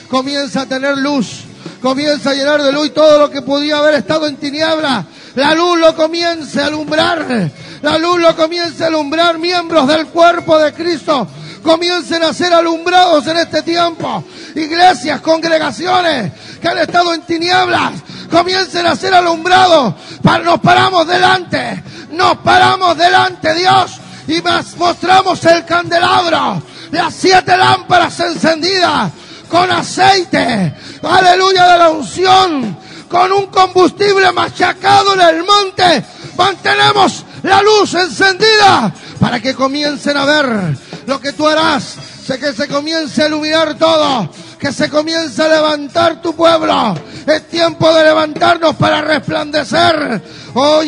[0.09, 1.45] comienza a tener luz,
[1.81, 5.05] comienza a llenar de luz todo lo que podía haber estado en tiniebla,
[5.35, 7.49] la luz lo comienza a alumbrar,
[7.81, 11.25] la luz lo comienza a alumbrar, miembros del cuerpo de Cristo
[11.61, 14.23] comiencen a ser alumbrados en este tiempo.
[14.55, 17.93] Iglesias, congregaciones que han estado en tinieblas,
[18.29, 19.95] comiencen a ser alumbrados.
[20.43, 24.41] Nos paramos delante, nos paramos delante, Dios, y
[24.77, 26.61] mostramos el candelabro,
[26.91, 29.11] las siete lámparas encendidas
[29.49, 32.77] con aceite, aleluya de la unción,
[33.09, 36.05] con un combustible machacado en el monte.
[36.37, 40.77] Mantenemos la luz encendida para que comiencen a ver
[41.07, 41.95] lo que tú harás.
[42.25, 44.29] Sé que se comience a iluminar todo,
[44.59, 46.95] que se comience a levantar tu pueblo.
[47.25, 50.21] Es tiempo de levantarnos para resplandecer.
[50.53, 50.81] Oh,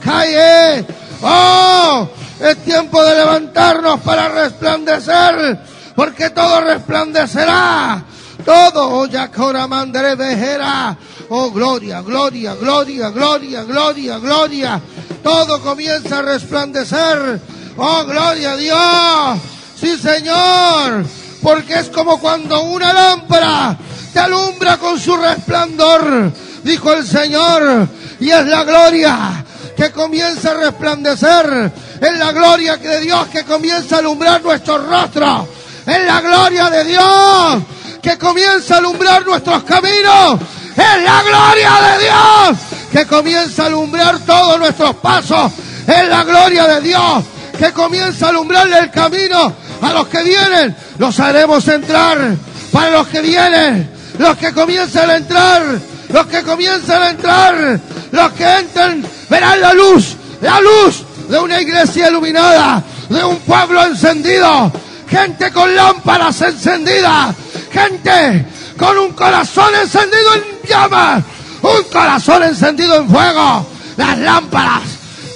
[0.00, 0.86] calle.
[1.22, 2.08] Oh,
[2.40, 5.58] es tiempo de levantarnos para resplandecer,
[5.94, 8.04] porque todo resplandecerá.
[8.44, 10.96] Todo, oh, Yacoramandre Vejera.
[11.30, 14.80] Oh, gloria, gloria, gloria, gloria, gloria, gloria.
[15.22, 17.40] Todo comienza a resplandecer
[17.78, 19.40] Oh, gloria a Dios.
[19.78, 21.04] Sí, Señor.
[21.46, 23.78] Porque es como cuando una lámpara
[24.12, 26.32] te alumbra con su resplandor,
[26.64, 27.86] dijo el Señor.
[28.18, 29.44] Y es la gloria
[29.76, 31.72] que comienza a resplandecer.
[32.00, 35.46] Es la gloria de Dios que comienza a alumbrar nuestros rostros.
[35.86, 37.62] Es la gloria de Dios
[38.02, 40.40] que comienza a alumbrar nuestros caminos.
[40.72, 42.58] Es la gloria de Dios
[42.90, 45.52] que comienza a alumbrar todos nuestros pasos.
[45.86, 47.24] Es la gloria de Dios
[47.56, 52.36] que comienza a alumbrarle el camino a los que vienen, los haremos entrar.
[52.72, 55.62] Para los que vienen, los que comienzan a entrar,
[56.08, 57.80] los que comienzan a entrar,
[58.10, 63.84] los que entran, verán la luz, la luz de una iglesia iluminada, de un pueblo
[63.84, 64.72] encendido,
[65.08, 67.34] gente con lámparas encendidas,
[67.70, 68.46] gente
[68.76, 71.24] con un corazón encendido en llamas,
[71.62, 73.66] un corazón encendido en fuego.
[73.96, 74.82] Las lámparas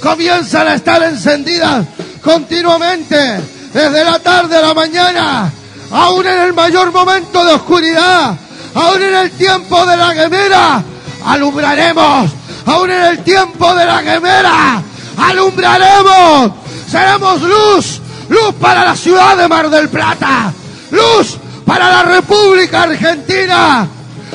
[0.03, 1.87] comienzan a estar encendidas
[2.23, 3.41] continuamente,
[3.73, 5.53] desde la tarde a la mañana,
[5.91, 8.37] aún en el mayor momento de oscuridad,
[8.75, 10.83] aún en el tiempo de la gemera,
[11.25, 12.31] alumbraremos,
[12.67, 14.83] aún en el tiempo de la gemera,
[15.17, 16.53] alumbraremos,
[16.91, 20.53] seremos luz, luz para la ciudad de Mar del Plata,
[20.91, 23.87] luz para la República Argentina,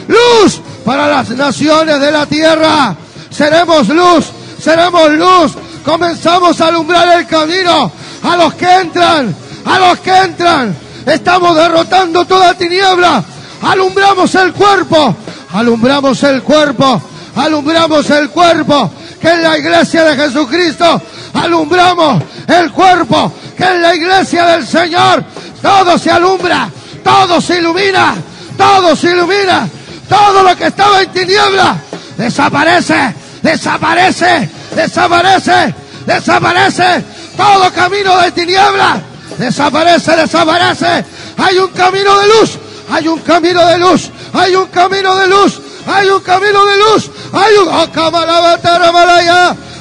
[0.08, 2.96] luz para las naciones de la tierra,
[3.30, 4.26] seremos luz,
[4.62, 5.52] seremos luz.
[5.84, 7.92] Comenzamos a alumbrar el camino
[8.24, 9.36] a los que entran,
[9.66, 10.76] a los que entran.
[11.06, 13.24] Estamos derrotando toda tiniebla.
[13.62, 15.16] Alumbramos el cuerpo,
[15.54, 17.02] alumbramos el cuerpo,
[17.36, 21.02] alumbramos el cuerpo, que es la iglesia de Jesucristo.
[21.34, 25.24] alumbramos el cuerpo, que es la iglesia del Señor,
[25.62, 26.70] todo se alumbra,
[27.04, 28.16] todo se ilumina,
[28.58, 29.68] todo se ilumina,
[30.08, 31.78] todo lo que estaba en tiniebla
[32.18, 35.76] desaparece, desaparece, desaparece,
[36.06, 37.04] desaparece,
[37.36, 39.02] todo camino de tiniebla.
[39.38, 41.06] Desaparece, desaparece,
[41.38, 42.58] hay un camino de luz,
[42.90, 47.12] hay un camino de luz, hay un camino de luz, hay un camino de luz,
[47.34, 47.88] hay un oh,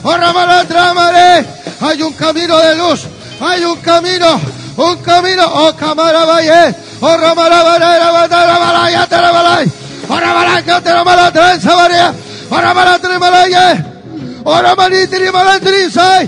[0.02, 0.12] oh,
[1.80, 3.06] hay un camino de luz,
[3.40, 4.40] hay un camino,
[4.76, 9.70] un camino, oh Camaravalle, oh Ramalabaraya, Batarabalaya, Terabalay,
[10.08, 12.14] oh Ramalaya, Teramalaya, Savaria,
[12.50, 13.84] oh Ramalaya, Teramalaya,
[14.44, 15.60] oh Ramalaya, Teramalaya,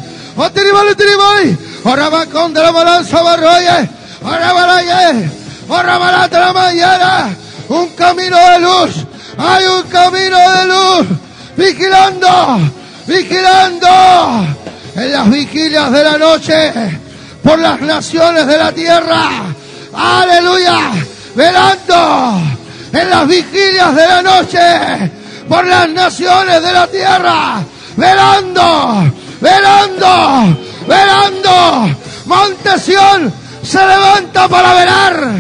[0.03, 3.89] oh Teramalaya, oh Ramacón de la Malanza Barroye,
[4.23, 5.31] oh Ramalaya,
[5.69, 7.29] oh Ramalaya, Teramalaya,
[7.69, 9.07] un camino de luz,
[9.39, 11.19] hay un camino de luz,
[11.57, 12.61] vigilando,
[13.07, 13.89] vigilando
[14.95, 16.73] en las vigilias de la noche
[17.43, 19.29] por las naciones de la tierra.
[19.95, 20.91] Aleluya,
[21.35, 22.41] velando
[22.93, 25.13] en las vigilias de la noche
[25.49, 27.63] por las naciones de la tierra.
[27.97, 31.97] Velando, velando, velando.
[32.27, 33.33] Montesión
[33.63, 35.31] se levanta para velar,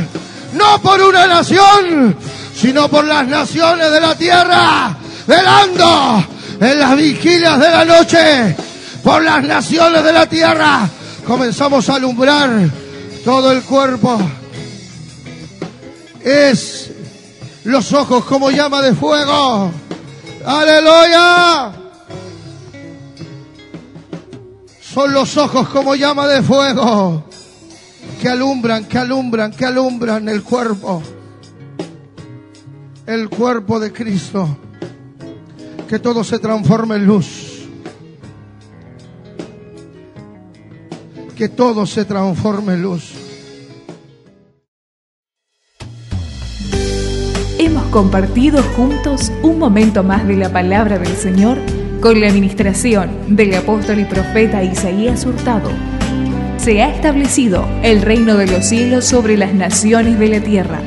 [0.52, 2.16] no por una nación,
[2.54, 4.96] sino por las naciones de la tierra,
[5.26, 6.24] velando
[6.60, 8.56] en las vigilias de la noche,
[9.02, 10.88] por las naciones de la tierra.
[11.26, 12.50] Comenzamos a alumbrar
[13.24, 14.18] todo el cuerpo.
[16.22, 16.90] Es
[17.64, 19.72] los ojos como llama de fuego.
[20.44, 21.85] Aleluya.
[24.96, 27.22] Son los ojos como llama de fuego
[28.18, 31.02] que alumbran, que alumbran, que alumbran el cuerpo
[33.04, 34.56] el cuerpo de Cristo.
[35.86, 37.68] Que todo se transforme en luz.
[41.36, 43.12] Que todo se transforme en luz.
[47.58, 51.58] Hemos compartido juntos un momento más de la palabra del Señor
[52.06, 55.68] con la administración del apóstol y profeta Isaías Hurtado.
[56.56, 60.78] Se ha establecido el reino de los cielos sobre las naciones de la tierra.